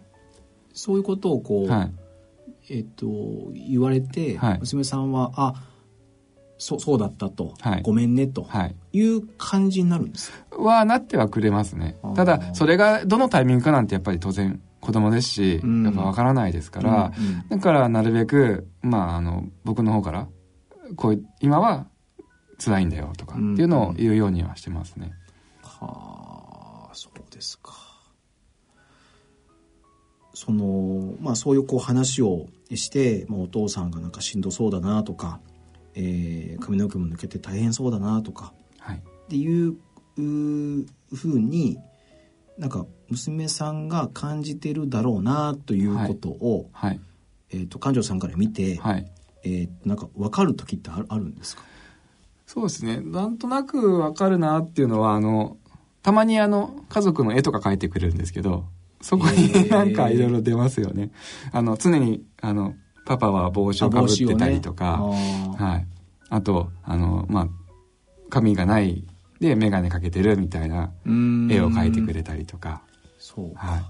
[0.72, 1.92] そういうことをこう、はい。
[2.70, 3.06] えっと
[3.54, 4.58] 言われて、はい。
[4.60, 5.54] 娘さんはあ
[6.58, 7.82] そそうだったと、はい。
[7.82, 8.44] ごめんねと。
[8.44, 8.76] はい。
[8.92, 10.56] いう感じになるんですか？
[10.58, 11.96] はなってはくれますね。
[12.14, 15.84] ただ、それがどのタイミングかなんてやっぱり当然子供ですし、うん。
[15.84, 17.48] やっぱわからないですから、うんうん。
[17.48, 20.28] だからなるべく、まあ、あの、僕の方から、
[20.94, 21.88] こう、今は
[22.64, 25.12] 辛いんだよとかっていうのを言うようにはしてますね。
[25.62, 27.72] はあそうですか
[30.44, 35.38] そのまあそういうこう話をして、まあ、お父さんがなんかしんどそうだなとか、
[35.94, 38.96] えー髪の毛も抜けて大変そうだなとかはい。
[38.96, 39.76] っていう
[40.16, 41.78] ふうに
[42.58, 47.00] なんか娘さんが感じてるだろうなということを、はい。
[47.50, 49.06] えー、と館長さんから見て、はい。
[49.44, 51.62] えーなんか分かる時ってあるあるんですか？
[52.46, 53.00] そうですね。
[53.00, 55.56] なんとなくわかるなっていうのは、あの、
[56.02, 58.64] たまにあの、家族の絵とか描いてくれるんですけど、
[59.02, 61.10] そこになんかいろいろ出ますよね。
[61.52, 62.74] あの、常に、あの、
[63.04, 65.86] パパは帽子をかぶってたりとか、ねはい。
[66.30, 67.48] あと、あの、まあ、
[68.30, 69.04] 髪がない
[69.40, 72.82] で眼鏡かけてるみたいな絵を描いてくれたりとか。
[73.18, 73.66] そうか。
[73.66, 73.84] はい。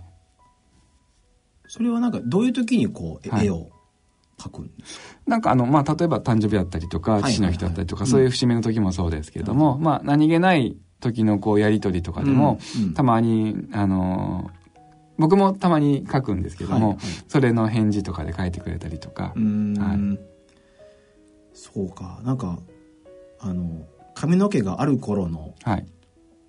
[1.69, 3.47] それはなんか、どういう時にこう、はい。
[3.47, 3.71] 絵を
[4.39, 5.05] 描くんですか？
[5.27, 12.83] なんかあの、まあ、例えば誕生日だったりとか、はい父の日だったりとか、はいそういう節目の時もそうですけれども、まあ、何気ない時のこう、やりとりとかでも、うん。
[12.85, 12.95] うん。
[12.95, 14.62] たまに、あのー
[15.23, 16.99] 僕もたまに書くんですけども、はいはい
[17.29, 20.33] それの返事とかで書いてくれたりとかう、ーんはい
[21.55, 22.21] そうか。
[22.25, 22.59] なんか、
[23.39, 25.87] あの、髪の毛がある頃のはい。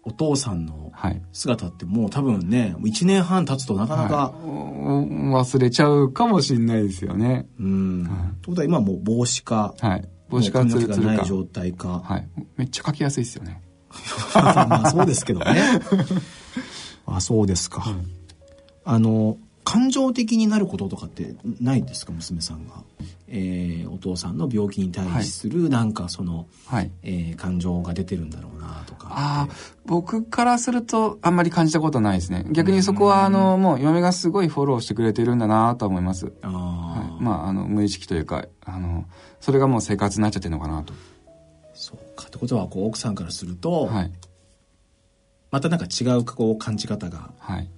[0.05, 1.21] お父さんのはい。
[1.31, 7.47] 姿ってもう多分ね、1年半経つとなかなか、はいお忘れちゃうかもしれないですよね。
[7.59, 8.03] うん。
[8.03, 10.09] はいってことは今もう帽子か、はい。
[10.29, 11.11] 帽子かもう髪の毛ツルツルか。
[11.11, 12.01] がない状態か。
[12.03, 12.27] はい。
[12.57, 13.61] めっちゃ書きやすいですよね。
[14.35, 15.61] まあそうですけどね。
[17.05, 17.85] あ、そうですか。
[18.85, 22.73] あの、感情的になることとかってないんですか、娘さんが？
[23.27, 26.91] えーお父さんの病気に対する、なんかその、はい。
[27.03, 29.07] えー感情が出てるんだろうなとか。
[29.09, 29.53] ああ、
[29.85, 32.45] 僕からするとあんまり感じたことないですね。
[32.51, 36.31] 逆にそこはあの、もう嫁がすごいフォローしてくれてるんだなと思います。
[36.41, 37.23] あーはい。
[37.23, 39.05] まあ、あの、無意識というか、あの、
[39.39, 40.93] それがもう生活になっちゃってるのかなと。
[41.73, 42.27] そうか。
[42.27, 44.11] ってことは、こう、奥さんからすると、はい。
[45.51, 47.69] またなんか違うこう感じ方がはい。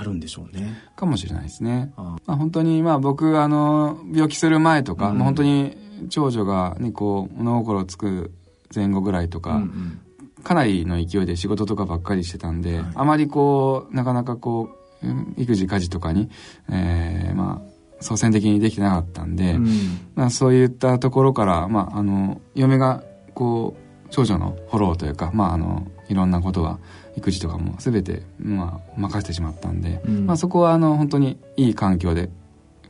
[0.00, 0.78] あるんでしょうね。
[0.96, 1.92] かもしれないですね。
[1.96, 5.18] あまあ、本当に、まあ僕、あの、病気する前とか、うん。
[5.18, 5.76] もう本当に
[6.08, 8.32] 長女がね、こう、物心つく
[8.74, 10.00] 前後ぐらいとか、うんうん。
[10.42, 12.84] かなりの勢いで仕事とかばっかりしてたんで、はい。
[12.94, 14.70] あまりこう、なかなかこ
[15.02, 16.30] う、うん育児家事とかに、
[16.70, 17.70] えー、まあ、
[18.00, 19.66] 率先的にできてなかったんで、うん。
[20.14, 23.02] まあそういったところから、まああの、嫁が、
[23.34, 26.78] こう、長女のフォローというか、まああの、いろんなことは、
[27.16, 32.30] 育児とかも全て、まあ、任せてしまったんで、うんまあそこはあの、本当にいい環境で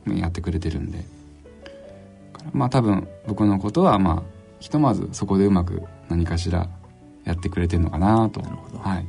[0.07, 1.03] やってくれてるんで、
[2.53, 6.69] まあ多分僕のことは、まあ、ひとまずそこでうまく何かしら
[7.23, 8.41] やってくれてるのかなと。
[8.41, 9.05] なるほどはい。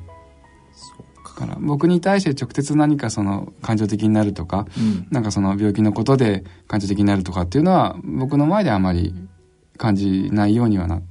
[0.73, 1.41] そうか。
[1.41, 9.15] だから僕に対して直接何かその感情的になるとか、うんなんかその病気のことで感情的になるとかっていうのは僕の前ではあまり
[9.77, 11.03] 感じないようにはな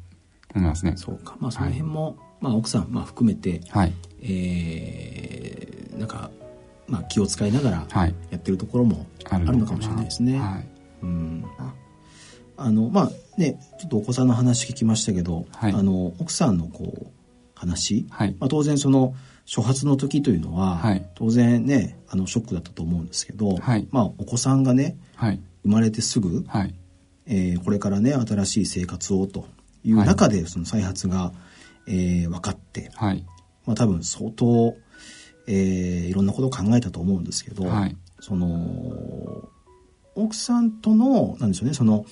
[0.56, 0.94] 思いますね。
[0.96, 1.36] そうか。
[1.40, 3.94] まあその辺も、まあ奥さん、まあ含めて、はい。
[4.22, 6.32] えー、なんか、
[6.88, 8.16] まあ気を使いながらはい。
[8.32, 10.38] やってるところもああるのかもしれないですね。
[10.38, 10.68] はい。
[11.04, 11.46] うん。
[12.58, 17.08] あの、まあね、ちょっとお子さんの話聞きましたけど、はいあの、奥さんのこう、
[17.56, 18.36] 話、はい。
[18.40, 19.16] まあ当然その、
[19.46, 25.40] 初発の時というのは、はい当然ね、あの、ショックだったと思うんですけど、はいまあお子さんがね、はい。
[25.64, 26.74] 生まれてすぐ、はい。
[27.28, 29.46] えーこれからね新しい生活をと
[29.84, 31.34] いう中でその再発が、
[31.88, 33.26] えー分かって、はい。
[33.66, 34.76] まあ、多分相当、
[35.48, 37.98] えーいろんなことを考えたと思うんですけど、はい。
[38.20, 39.50] その
[40.16, 42.06] 奥さんとのなんでしょうねその、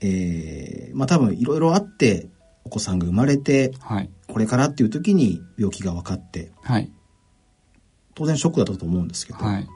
[0.00, 2.28] えーまあ多分いろいろあって
[2.64, 4.10] お子さんが生まれてはい。
[4.28, 6.90] これからっていう時に病気が分かってはい。
[8.14, 9.68] 当然ショックだったと思うんですけど、はい。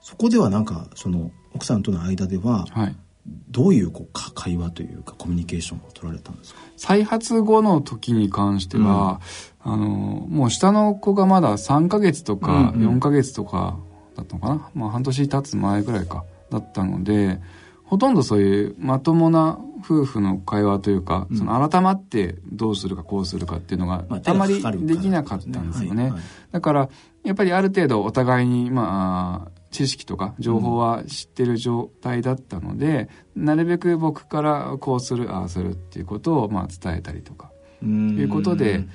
[0.00, 2.96] そこではなんかその奥さんとの間でははい。
[3.26, 6.60] どういうこうか会話というかコミュニケーションを取られたんですか？
[6.76, 9.20] 再発後の時に関しては、
[9.62, 12.96] あの、もう下の子がまだ3ヶ月とかうんうん。
[12.96, 13.78] 4ヶ月とか
[14.16, 17.40] だったのかな、まあ半年経つ前ぐらいか、だったので、
[17.84, 21.38] ほとんどそういうまともな夫婦の会話というか、うん。
[21.38, 26.12] その改まってどうするかこうするかっていうのがまああまりできなかったんですよね。
[26.52, 26.88] だから、
[27.22, 37.50] やっぱりある程度お互いに、まあ、知識とか情報は知ってる状態だったので、なるべく僕からこうする、ああするっていうことを、まあ、伝えたりとか、
[37.80, 38.90] といいうことで、うん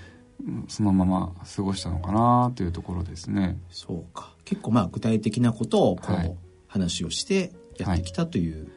[0.69, 3.59] そのまま過ごしたのかなというところですね。
[3.69, 6.37] そうか結構まあ具体的なことをこう、はい
[6.69, 8.71] 話をしてやってきたという、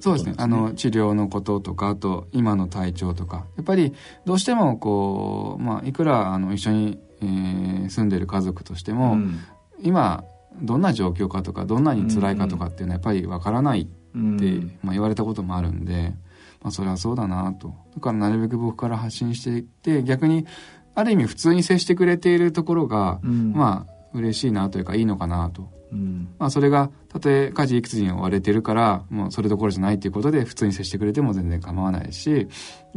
[0.00, 0.24] そうですね。
[0.24, 3.46] そうですねあの、治療のこととか、あと、今の体調とか。
[3.56, 3.92] やっぱり、
[4.24, 9.38] どうしても、こう、まあ、いくら、あの、一緒に、えー住んでる家族としても、ん
[9.82, 10.24] 今、
[10.62, 16.14] どんな状況かとか、どんなに辛いかとかっていうのは、やっぱりわからないって、うんまあ、言われたこともあるんで、
[16.62, 17.74] まあ、それはそうだなと。
[17.94, 20.46] だから、なるべく僕から発信していって、逆に、
[20.94, 25.78] ある意味、普通に接してくれているところが、うんまあ、嬉しいなというか、いいのかなと。
[25.92, 32.38] うんまあそれが、たとえ家事育児に追われてるから、もうそれどころじゃないっていうことで普通に接してくれても全然構わないし、や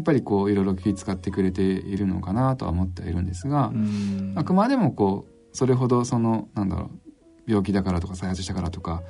[0.01, 7.10] っぱりこういろいろ気遣ってくれているのかなとは思ってはいるんですが、うんあくまでもこう、それほどその、なんだろう、
[7.47, 9.01] 病気だからとか再発したからとか、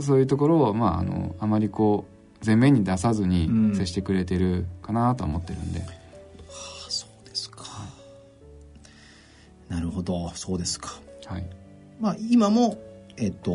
[0.00, 2.04] そういうところを、まああの、あまりこ
[2.42, 3.74] う、前面に出さずにうん。
[3.76, 5.80] 接してくれてるかなとは思ってるんで。
[5.80, 7.64] あそうですか。
[9.68, 10.30] なるほど。
[10.34, 10.90] そうですか。
[11.26, 11.46] はい。
[12.00, 12.78] まあ今も
[13.16, 13.52] えっと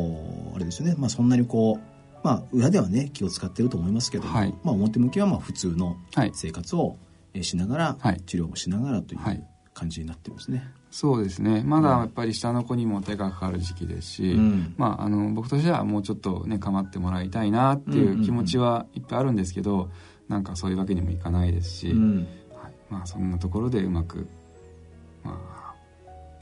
[0.56, 0.96] あれですよね。
[0.98, 4.54] まあそんなにこうまあ裏ではね気を使ってると思いますけども、はい。
[4.64, 6.32] まあ表向きはまあ普通のはい。
[6.34, 6.98] 生活を
[7.34, 8.22] えーしながら、はい。
[8.26, 9.44] 治療もしながらというはい
[9.74, 10.72] 感じになってるんですね。
[10.92, 19.90] そうですねまだやっぱり下の子にも手がかかる時期ですし、うんまあ、あの僕としてはもうちょっとね構ってもらいたいなっていう気持ちはいっぱいあるんですけど、
[20.28, 24.28] なんかそういうわけにもいかないですし、うんはいまあ、そんなところでうまく、
[25.24, 25.76] ま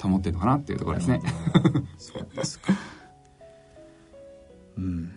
[0.02, 1.22] あ、保ってるのかなっていうところですね。
[1.98, 2.74] そうですか。
[4.78, 5.12] うん。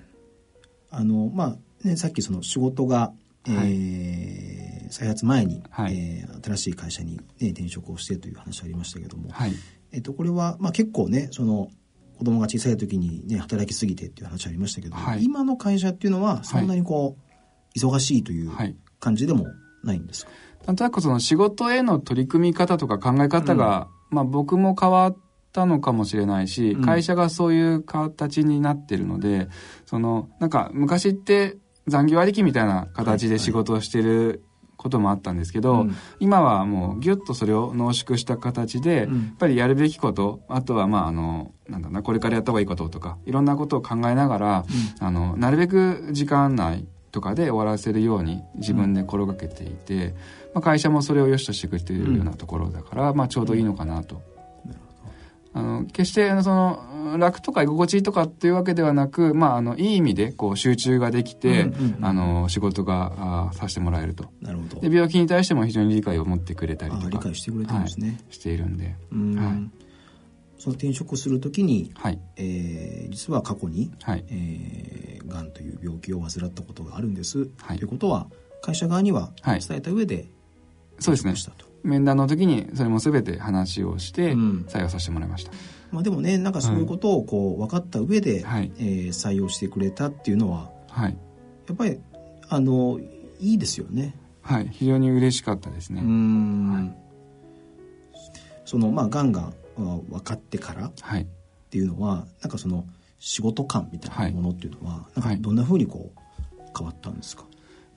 [0.90, 3.12] あの、まあ、ね、さっきその仕事が、
[3.46, 5.96] えー再発前に、はい。
[5.96, 9.52] えー新しい会社に、ね、転職をしてという話ありましたけども、はい。
[9.92, 11.70] えっと、これは、まあ、結構ね、その、
[12.18, 15.24] 子供が小さい時にね、働きすぎてっていう話ありましたけど、はい。
[15.24, 18.76] 今の会社っていうのは、そんなにこう、忙しいというはい。
[19.00, 19.46] 感じでも
[19.82, 20.30] ないんですか、
[20.66, 25.16] なんとなくその仕事への取り組み方とか考え方が、まあ僕も変わっ
[25.52, 26.82] たのかもしれないし、うん。
[26.82, 29.48] 会社がそういう形になってるので、
[29.86, 34.42] その、なんか昔って残業ありきみたいな形で仕事をしてる
[34.84, 35.96] こともあったんですけど、うん。
[36.20, 39.14] 今はもうギュッとそれを濃縮した形で、うん。
[39.14, 44.64] やっぱりやるべきこと、あとはまああの、なんだな、これからやった方がいいこととか、いろんなことを考えながら、
[45.00, 50.14] あの、なるべく時間内とかで終わらせるように自分で心がけていて、
[50.52, 54.20] まあ、会社もそれを良しとしてくれているようなところだから、まあちょうどいいのかなと。
[55.54, 64.26] あの決してあのその楽とか居心地とかっていうわけではなく、まあ、あのいい意味でこう集中ができて、あの仕事があさせてもらえると。
[64.40, 64.80] なるほど。
[64.80, 68.08] で病気に対しても非常に理解を持ってくれたりとあか理解してくれてるんですね。
[68.08, 68.96] はいしているんで。
[69.12, 69.34] うん。
[69.36, 69.70] はい。
[70.58, 72.18] その転職するときに、はい。
[72.36, 74.24] えー実は過去に、はい。
[74.28, 77.78] えー、がんという病気を患ったことがあるんです、はい。
[77.78, 78.26] ということは
[78.60, 79.60] 会社側にははい。
[79.60, 80.26] 伝えた上で
[80.98, 81.36] そうですね。
[81.36, 84.66] したと、面談の時にそれも全て話をしてうん。
[84.68, 85.52] 採用させてもらいました、
[85.92, 88.72] まあ、でもねなんかそういうことをこう分かった上で、はい。
[88.78, 91.16] えー採用してくれたっていうのははい。
[91.68, 92.00] やっぱり
[92.48, 92.98] あの
[93.38, 94.16] いいですよね。
[94.42, 94.68] はい。
[94.70, 96.96] 非常に嬉しかったですね、うん、はい。
[98.64, 101.26] そのまあがんがあ分かってからっはい。
[101.70, 102.84] ていうのはなんかその
[103.18, 106.20] 仕事感みたいなものっていうのは、なんかどんなふうにこう
[106.76, 107.44] 変わったんですか、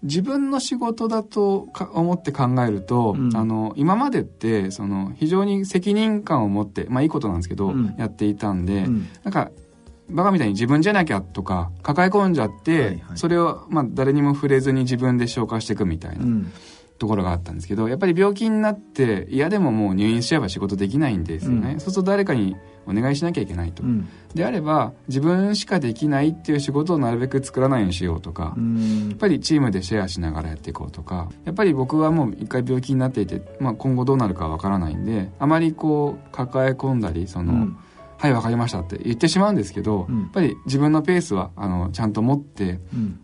[0.04, 3.36] 自分の仕事だとか思って考えると、うん。
[3.36, 7.96] あの今までってその非常に責任感を持ってまあいいことなんですけど、うん。
[7.98, 9.08] やっていたんで、うん。
[9.24, 9.52] なんか
[10.10, 13.00] バカみたいに自分じゃなきゃとか抱え込んじゃって、はいはい。
[13.16, 16.26] それをまあ誰にも触れずに自分で消化していくみたいな。
[16.26, 16.52] うん
[16.98, 21.80] ところがあったんですけどやっぱり病気になって嫌でももう入院しちゃえば仕事できないんですよね、うん。
[21.80, 24.08] そうすると誰かにお願いしなきゃいけないと、うん。
[24.34, 29.10] であれば自分しかできないっていう仕事をなるべく作らないようにしようとか、うん。
[29.10, 31.30] やっぱりチームでシェアしながらやっていこうとか。
[31.46, 37.78] やっぱり僕はもう一回病気になっていて、まあ、今後どうなるかわからないんであまりこう抱え込んだりその、うん。
[38.18, 40.22] はいわかりましたって言ってしまうんですけど、うん。
[40.22, 43.20] やっぱり自分のペースはあのちゃんと持ってうん。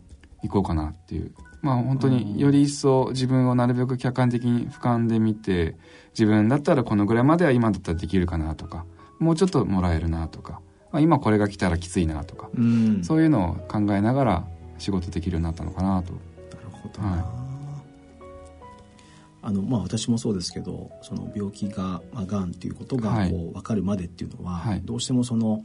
[0.46, 1.32] いこうかなっていう
[1.64, 5.76] まあ本当により一層自分をなるべく客観的に俯瞰で見て
[6.12, 8.86] 自分だったらこのぐらいまでは今だったらできるかなとか
[9.18, 10.60] もうちょっともらえるなとか、
[10.92, 13.04] まあ、今これが来たらきついなとか、うん。
[13.04, 14.48] そういうのを考えながら
[14.78, 16.12] 仕事できるようになったのかなと。
[16.12, 17.44] なるほどな、は
[19.42, 23.32] あのまあ私もそうですけどその病気が、まあ、がんっていうことがはい。
[23.32, 24.82] こう分かるまでっていうのは、はい。
[24.84, 25.64] どうしてもその、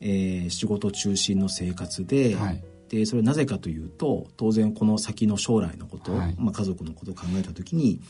[0.00, 6.34] えー仕事中心の生活で,、はいでそれはなぜかというと当然この先の将来のこと、はい。
[6.38, 8.00] まあ、家族のことを考えた時に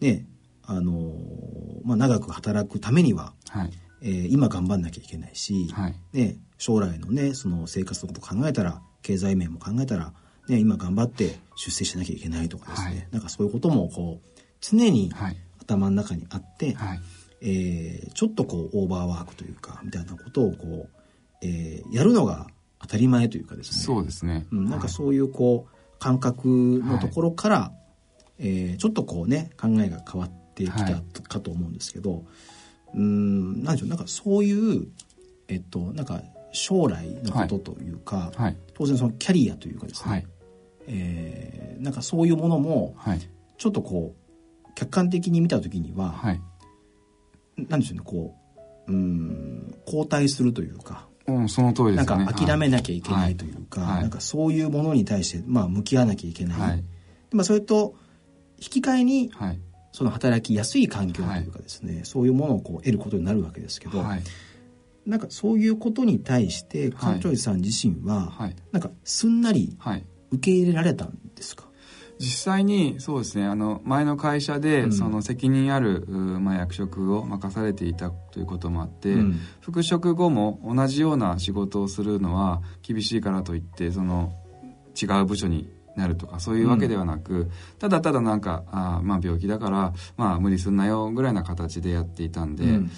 [0.00, 0.24] ね
[0.62, 3.70] あのーまあ、長く働くためには、はい。
[4.02, 5.94] えー今頑張んなきゃいけないし、はい。
[6.12, 10.12] ね、将来のねその生活のことを考えたら経済面も考えたら、
[10.48, 13.08] ね、今頑張って出世しなきゃいけないとかですね、はい。
[13.10, 15.36] なんかそういうこともこう常にはい。
[15.60, 17.00] 頭の中にあって、はい。
[17.42, 20.88] えーちょっとこうオーバーワークというかみたいなことをこう、
[21.42, 22.46] えーやるのが
[22.80, 23.84] 当たり前というかですね。
[23.84, 24.88] そうですね、うん、なんかはい。
[24.88, 26.48] そういうこう感覚
[26.84, 27.72] のところから、
[28.38, 31.22] えーちょっとこうね考えが変わってきたはい。
[31.28, 32.24] かと思うんですけど、
[32.94, 34.88] うんなんでしょうなんかそういう
[35.48, 36.22] えっとなんか
[36.52, 38.56] 将来のことというか、はい。
[38.74, 40.26] 当然そのキャリアというかですね、はい。
[40.86, 43.20] えーなんかそういうものもはい。
[43.58, 46.40] ちょっとこう客観的に見た時には、はい。
[47.68, 48.34] なんでしょうねこ
[48.88, 54.02] ううん後退するというかうんその通りでなんか諦めなきゃいけないというか、はい。
[54.02, 56.84] なんかそういうものに対して、まあ、向き合わなきゃいけない、はい。
[57.32, 57.94] まあ、それと
[58.58, 59.60] 引き換えにはい。
[59.92, 64.22] その働きやすい環境というかですね、そういうものをこう得ることになるわけですけど、はい。
[65.04, 67.14] なんかそういうことに対してはい。
[67.14, 68.56] 館長さん自身は、はい。
[68.72, 70.04] なんかすんなりはい。
[70.32, 71.64] 受け入れられたんですか、
[72.20, 74.92] 実際にそうですねあの前の会社で、うん。
[74.92, 79.40] その責任ある、うまあ、役職を任されていたということもあって、うん。
[79.60, 84.32] 復職後も同じような仕事をするのは厳しいからといってその
[85.00, 92.90] 違う部署になるとかそういうわけではなく、ただただなんかあまあ病気だからまあ無理すんなよぐらいな形でやっていたんで、うん。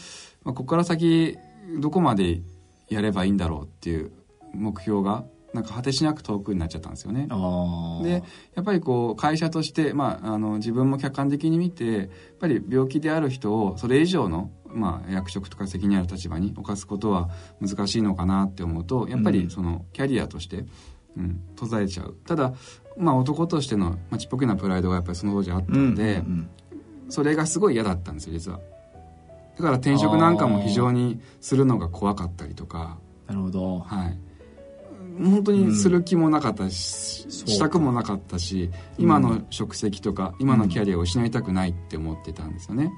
[0.43, 1.39] まあ、ここから先
[1.81, 2.43] どこまで
[2.89, 4.11] やればいいんだろうっていう
[4.53, 7.29] 目標がなんか果てしなく遠くになっちゃったんですよね。
[8.03, 8.23] で
[8.55, 12.09] やっぱりこう会社として、まあ、あの自分も客観的に見てやっ
[12.41, 17.31] ぱり病気である人をそれ以上の、まあ、役職とか責任ある立場に置かすことは
[17.61, 19.37] 難しいのかなって思うとやっぱうん。
[19.37, 20.65] りそのキャリアとして、
[21.17, 22.17] うん、途絶えちゃう。
[22.27, 22.55] ただ、
[22.97, 26.49] まあ、男としての、まあ、ちっぽけなプライドがやっぱりその当時あったうんので、うん。
[27.09, 28.61] それがすごい嫌だったんですよ実は。
[29.59, 32.99] だから転職なんかも非常にするのが怖かったりとか。
[33.27, 33.79] なるほど。
[33.81, 34.19] はい
[35.19, 42.93] 本当にする気もなかったし、そうかしたくもなかったし今の職責とか今のキャリアを失いたくないって思ってたんですよね、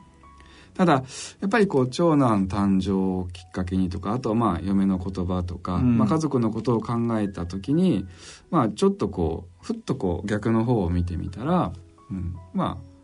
[0.74, 1.02] ただや
[1.46, 5.98] っぱりこう長男誕生をきっかけにとかあとはまあ嫁の言葉とか、うん。
[5.98, 8.04] まあ、家族のことを考えた時に、
[8.50, 11.72] まあ、ちょっとこうふっとこう逆の方を見てみたら、
[12.10, 12.94] うん、まあ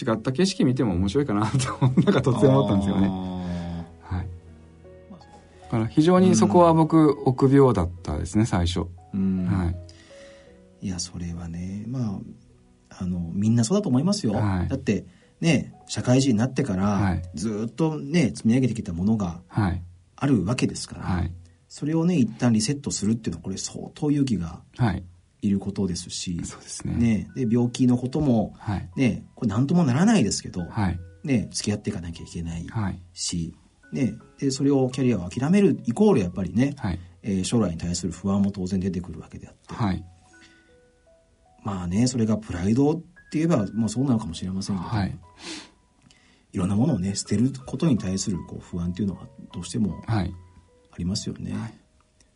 [0.00, 3.41] 違った景色見ても面白いかなとなんか突然思ったんですよね。
[5.72, 8.82] から非常にそこは僕、臆病だったですね、最初。
[9.14, 9.46] うん。
[9.46, 9.72] は
[10.82, 10.86] い。
[10.86, 12.20] いや、それはね、ま
[12.90, 14.34] あ、あの、みんなそうだと思いますよ。
[14.34, 15.06] はいだって、
[15.40, 19.82] ね、社会人になってから、はいずーっとね、積み上げてきたものがはい。
[20.14, 21.32] あるわけですから、はい。
[21.68, 25.02] それをね、一旦リセットするっていうのは、これ相当勇気がはい。
[25.40, 26.94] いることですし、そうですね。
[26.94, 28.90] ね、で、病気のことも、はい。
[28.94, 31.00] ね、これ何ともならないですけど、はい。
[31.24, 32.66] ね、付き合っていかなきゃいけない。
[33.14, 33.54] し、
[33.92, 36.98] ね、で、それをキャリアを諦めるイコールやっぱりね、はい。
[37.22, 40.04] えー将来に対する不安も当然出てくるわけであって、はい。
[41.62, 45.18] まあね、それがプライドって言えば、もうそうなのかもしれませんけど、はい。
[46.52, 50.34] いろんなものをね、捨てることに対するこう不安っていうのはどうしてもはい。
[50.90, 51.52] ありますよね。
[51.52, 51.74] はい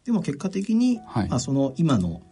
[0.05, 2.23] でも結果的に、はいまあ、その今の、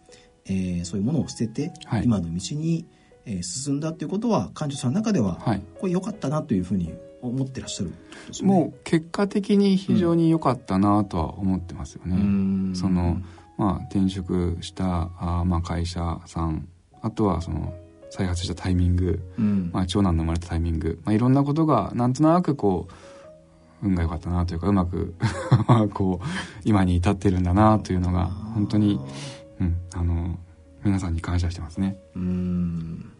[0.45, 2.85] えーそういうものを捨てて、はい今の道に、
[3.25, 5.61] えー進んだっていうことは、館長さんの中では、はい。
[5.77, 6.93] これ良かったなというふうに
[7.27, 7.95] 思ってらっしゃるね。
[8.41, 12.15] もう結果的に非常に良かったなとは思ってますようね。
[12.15, 12.75] ん。
[12.75, 13.21] その、
[13.57, 16.67] まあ、転職したあーまあ会社さん、
[17.01, 17.73] あとはその、
[18.09, 19.69] 再発したタイミング、うん。
[19.73, 22.93] まあ、長男の生まれたタイミング、まあ、いろんなことがなんとなくこう
[23.85, 25.15] 運が良かったなというかうまく
[25.67, 26.25] まあこう
[26.63, 28.99] 今に至ってるんだなというのが本当に、
[29.59, 30.39] うん、あの
[30.83, 31.97] 皆さんに感謝してますね。
[32.15, 33.11] うん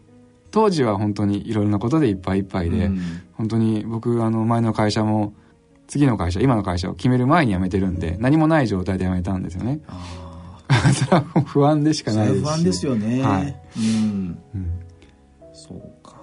[0.56, 2.98] 当時は本当にいろんなことでいっぱいいっぱいで、うん。
[3.34, 5.34] 本当に僕あの前の会社も
[5.86, 9.80] 次の会社今の会社を決める前に辞めてるんで何もない状態で辞めたんですよね。
[9.86, 10.32] あ
[10.94, 13.56] それはもう不安でしあかないです不安ですよね、はい。
[13.76, 14.38] うん。
[14.54, 14.70] うん。
[15.52, 16.16] そうか。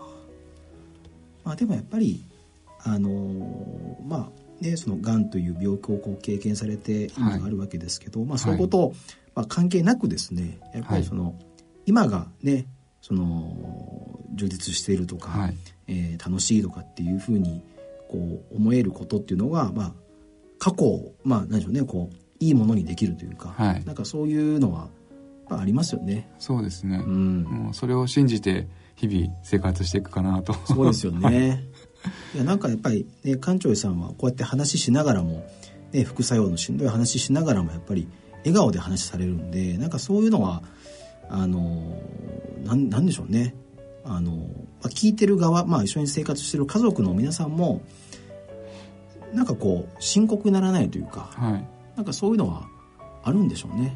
[1.44, 2.26] まあでもやっぱり
[2.80, 8.96] あのーまあねそのがんという病気をこう経験されて今があるわけですけど、まあそういうことを、
[9.36, 11.36] まあ、関係なくですねやっぱりその、
[11.86, 12.66] 今がね
[13.04, 15.58] その充実しているとか、はい。
[15.88, 17.62] えー楽しいとかっていうふうに
[18.10, 19.94] こう思えることっていうのが、まあ、
[20.58, 23.84] 過去を、まあ、なんでしょうねこういいものにできるというか、はい。
[23.84, 24.88] なんかそういうのは
[25.50, 26.30] ありますよね。
[26.40, 27.44] そうですね、うん。
[27.44, 30.54] もうそれを信じて日々生活していくかなと。
[30.66, 31.64] そうですよね。
[32.34, 35.46] いやなんかやっぱりね館長さんはこうやって話しながらも、
[35.92, 38.08] ね、副作用のしんどい話しながらもやっぱり
[38.40, 40.64] 笑顔で話されるんでなんかそういうのは
[41.34, 42.00] あの
[42.64, 43.56] なんなんでしょうね。
[44.06, 44.38] あの、ま
[44.84, 47.82] あ、聞いてる側、まあ、一緒に生活してる家族の皆さんも
[49.34, 51.68] なんかこう深刻にならないというかはい。
[51.96, 52.68] なんかそういうのは
[53.24, 53.96] あるんでしょうね。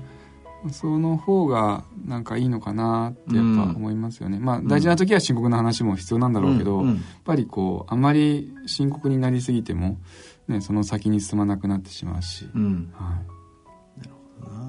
[0.72, 4.68] その方がなんかいいのかなってやっぱ思いますよね、まあん。
[4.68, 6.88] 大事な時は深刻な話も必要なんだろうけど、うん。
[6.88, 6.96] うん。
[6.96, 10.00] やっぱりこうあまり深刻になりすぎても、
[10.48, 12.92] ね、その先に進まなくなってしまうし、うん。
[12.94, 13.22] は
[13.98, 14.12] い、なる
[14.42, 14.67] ほどな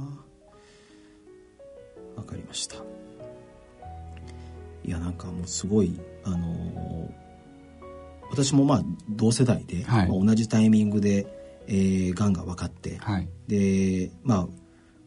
[2.19, 2.77] わかりました。
[4.85, 7.11] いやなんかもうすごいあのー
[8.31, 10.09] 私もまあ同世代で、はい。
[10.09, 11.27] まあ同じタイミングで、
[11.67, 13.29] えー、がんが分かって、はい。
[13.47, 14.47] でまあ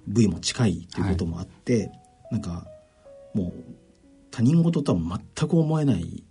[0.08, 1.92] 部位も近いということもあって、
[2.32, 2.66] なんか
[3.36, 3.54] もう
[4.32, 5.00] 他人事とは
[5.38, 6.24] 全く思えない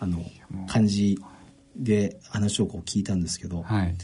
[0.00, 0.24] あの
[0.66, 1.18] 感じ
[1.76, 3.94] で話をこう聞いたんですけど、はい。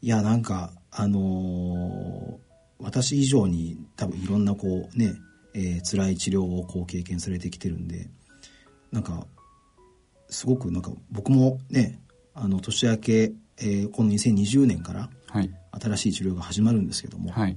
[0.00, 2.50] いやなんかあのー
[2.82, 5.12] 私以上に多分いろんなこうね、
[5.54, 8.08] えー辛い治療をこう経験されてきてるんで
[8.92, 9.26] なんか
[10.28, 12.00] すごくなんか僕もね
[12.34, 15.50] あの年明け、えーこの2020年からはい。
[15.72, 17.56] 新しい治療が始まるんですけども、はい。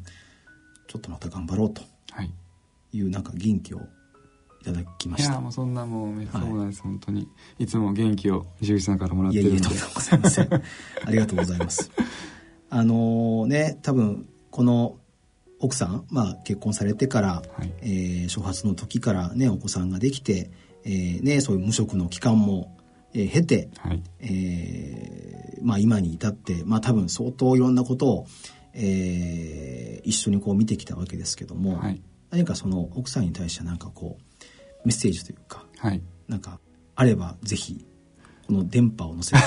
[0.88, 1.82] ちょっとまた頑張ろうと
[2.12, 2.32] はい。
[2.92, 3.80] いうなんか元気を
[4.62, 5.34] いただきまいした。
[5.34, 6.48] やもうそんなもうめっちゃはい。
[6.48, 7.28] そうなんです、本当に。
[7.58, 9.64] いつも元気を獣医さんからもらっいてるんで。
[9.64, 10.54] やいやとございません。
[10.54, 10.62] あ
[11.12, 11.90] りがとうございます。
[12.70, 14.98] あのね多分この
[15.64, 20.52] 奥さん、まあ、結婚されてから、はいえー初発の時からね、お子さんができて、
[20.84, 22.78] えーね、そういう無職の期間も、
[23.14, 24.04] えー経て、はい。
[24.20, 28.28] えーまあ今に至って、まあ多分相当いろんなことを、
[28.74, 32.02] えー一緒にこう見てきたわけですけども、はい。
[32.30, 34.24] 何かその奥さんに対してなんかこう、
[34.86, 36.02] メッセージというか、はい。
[36.28, 36.60] なんか
[36.96, 37.93] あればぜひ、こ
[38.50, 39.40] の電波を乗せて、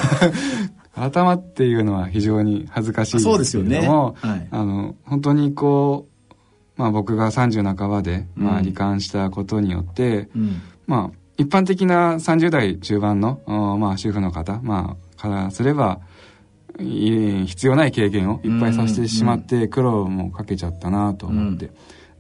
[0.95, 3.89] 改まっていうのは非常に恥ずかしいですけれども、そうですよね。
[4.31, 4.49] はい。
[4.51, 16.01] あの、本当にこう、まあ僕が30半ばで、まあうん罹患したことによって、うん、まあ一般的な30代中盤の、おまあ主婦の方、まあからすれば、
[16.79, 21.71] い必要ない経験をいっぱいさせてしまって苦労もかけちゃったなと思って、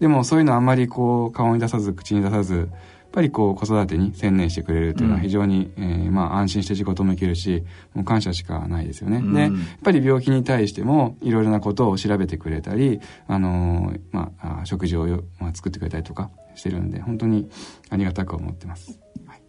[0.00, 2.70] でもそういうのあんまりこう顔に出さず口に出さず
[3.16, 7.64] ぱりこう子育てに専念してくれるというのは非常に、えーまあ安心して仕事もいけるし
[7.94, 9.32] もう感謝しかないですよね、うん。
[9.32, 9.50] でやっ
[9.82, 17.48] ぱり病気に対してもいろいろなことを調べてくれたり、あのーまああ食事をよ、まあ、作ってくれたりとかしてるんで本当に
[17.88, 19.42] ありがたく思ってます、はい。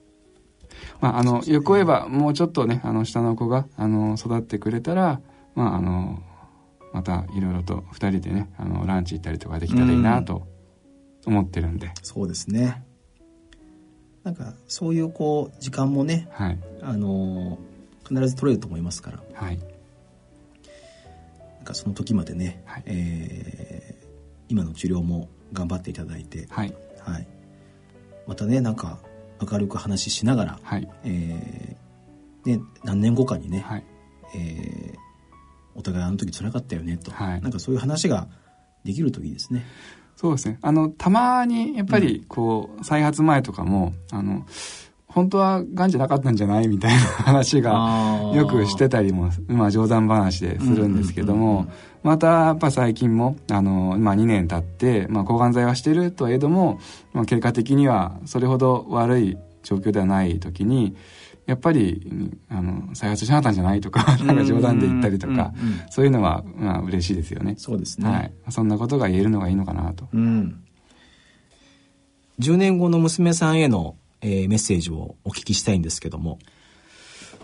[1.02, 5.20] まあ、あのよく言えばもうちょっとねあの下の子があの育ってくれたら
[5.56, 6.24] まああの
[6.94, 10.48] またいろいろと2人でねあのランチ行ったりとかできたらいいなと
[11.26, 12.87] 思ってるんで、そうですね。
[14.28, 16.60] なんかそういうこう時間もね、はい。
[16.82, 17.60] あのー
[18.10, 19.58] 必ず取れると思いますから、はい。
[19.58, 19.64] な
[21.62, 22.84] んかその時までね、はい。
[22.88, 24.08] えー
[24.50, 26.76] 今の治療も頑張っていただいて、はい。
[27.00, 27.28] はい、
[28.28, 29.00] またねなんか
[29.42, 30.90] 明るく話ししながら、はい。
[31.06, 33.84] えーね、何年後かにね、はい。
[34.36, 34.98] えー
[35.74, 37.42] お互いあの時辛かったよねと、はい。
[37.42, 38.28] なんかそういう話が
[38.84, 39.64] できるといいですね。
[40.18, 40.58] そうですね。
[40.64, 44.46] あの、たまに、やっぱり、こう、再発前とかも、あの、
[45.08, 51.68] 本当は癌じゃなかったんじゃないみたいな話が、よくしてたりも、まあ冗談話でするんですけども、
[52.04, 56.80] また、やっぱ最近も、あの、まあ2年経って、まあ抗がん剤はしてるとはいえども、
[57.14, 60.96] まあ結果的には、それほど悪い状況ではない時に、
[61.48, 65.54] やっぱり、うんあの、再発しなかったんじゃないとか、なんか冗談で言ったりとか
[65.90, 67.56] そういうのは、まあ嬉しいですよね。
[67.58, 68.10] そうですね。
[68.10, 68.34] はい。
[68.50, 70.08] そんなことが言えるのがいいのかなと。
[70.14, 70.64] うん。
[72.40, 76.38] 10年後の娘さんへの、えーメッセージをお聞きしたいんですけども。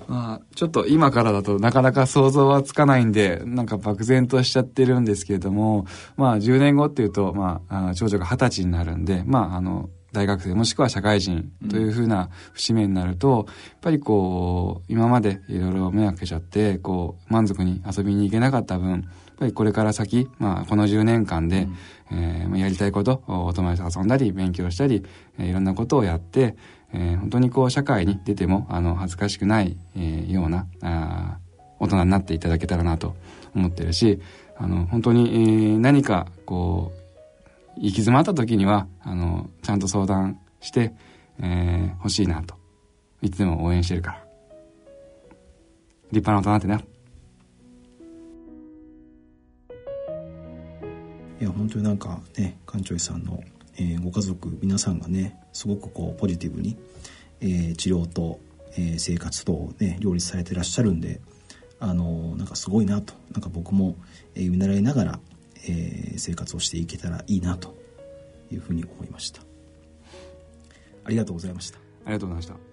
[0.08, 5.86] まあ、ちょっと今からだとなかなか想像はつかないんで、なんか漠然としちゃってるんですけれども、
[6.18, 19.01] まあ10年後っていうと、まあ、あ長女が二十歳になるんで、まああの、大学生もしくは社会人というふうな節目になると、やっぱりこう、今までいろいろ迷惑かけちゃって、こう、満足に遊びに行けなかった分、やっ
[19.38, 21.68] ぱりこれから先、まあこの10年間で、
[22.11, 25.03] えーまあやりたいこと、お友達と遊んだり、勉強したり、
[25.39, 26.55] えーいろんなことをやって、
[26.93, 33.16] えー本当にこう社会に出てもあの恥ずかしくない、えーようなあー大人になっていただけたらなと
[33.55, 34.22] 思ってるし
[34.57, 37.03] あの本当に、えー何かこう
[37.78, 40.93] 行き詰まった時にはあのちゃんと相談して、
[41.39, 42.55] えー欲しいなと。
[43.21, 44.24] いつでも応援してるから。
[46.11, 46.84] 立派な大人ってな。
[51.39, 53.41] いや、本当になんかね、館長さんの、
[53.78, 56.78] えーご家族皆さんがね、すごくこう、ポジティブに、
[57.41, 58.39] えー治療と、
[58.78, 61.21] えー生活とね、両立されてらっしゃるんで、
[61.80, 63.95] あのなんかすごいなと、なんか僕も、
[64.36, 65.19] えー見習いながら、
[65.64, 67.76] えー生活をしていけたらいいなと
[68.51, 69.41] いうふうに思いました。
[71.03, 71.80] ありがとうございました。
[72.05, 72.72] ありがとうございました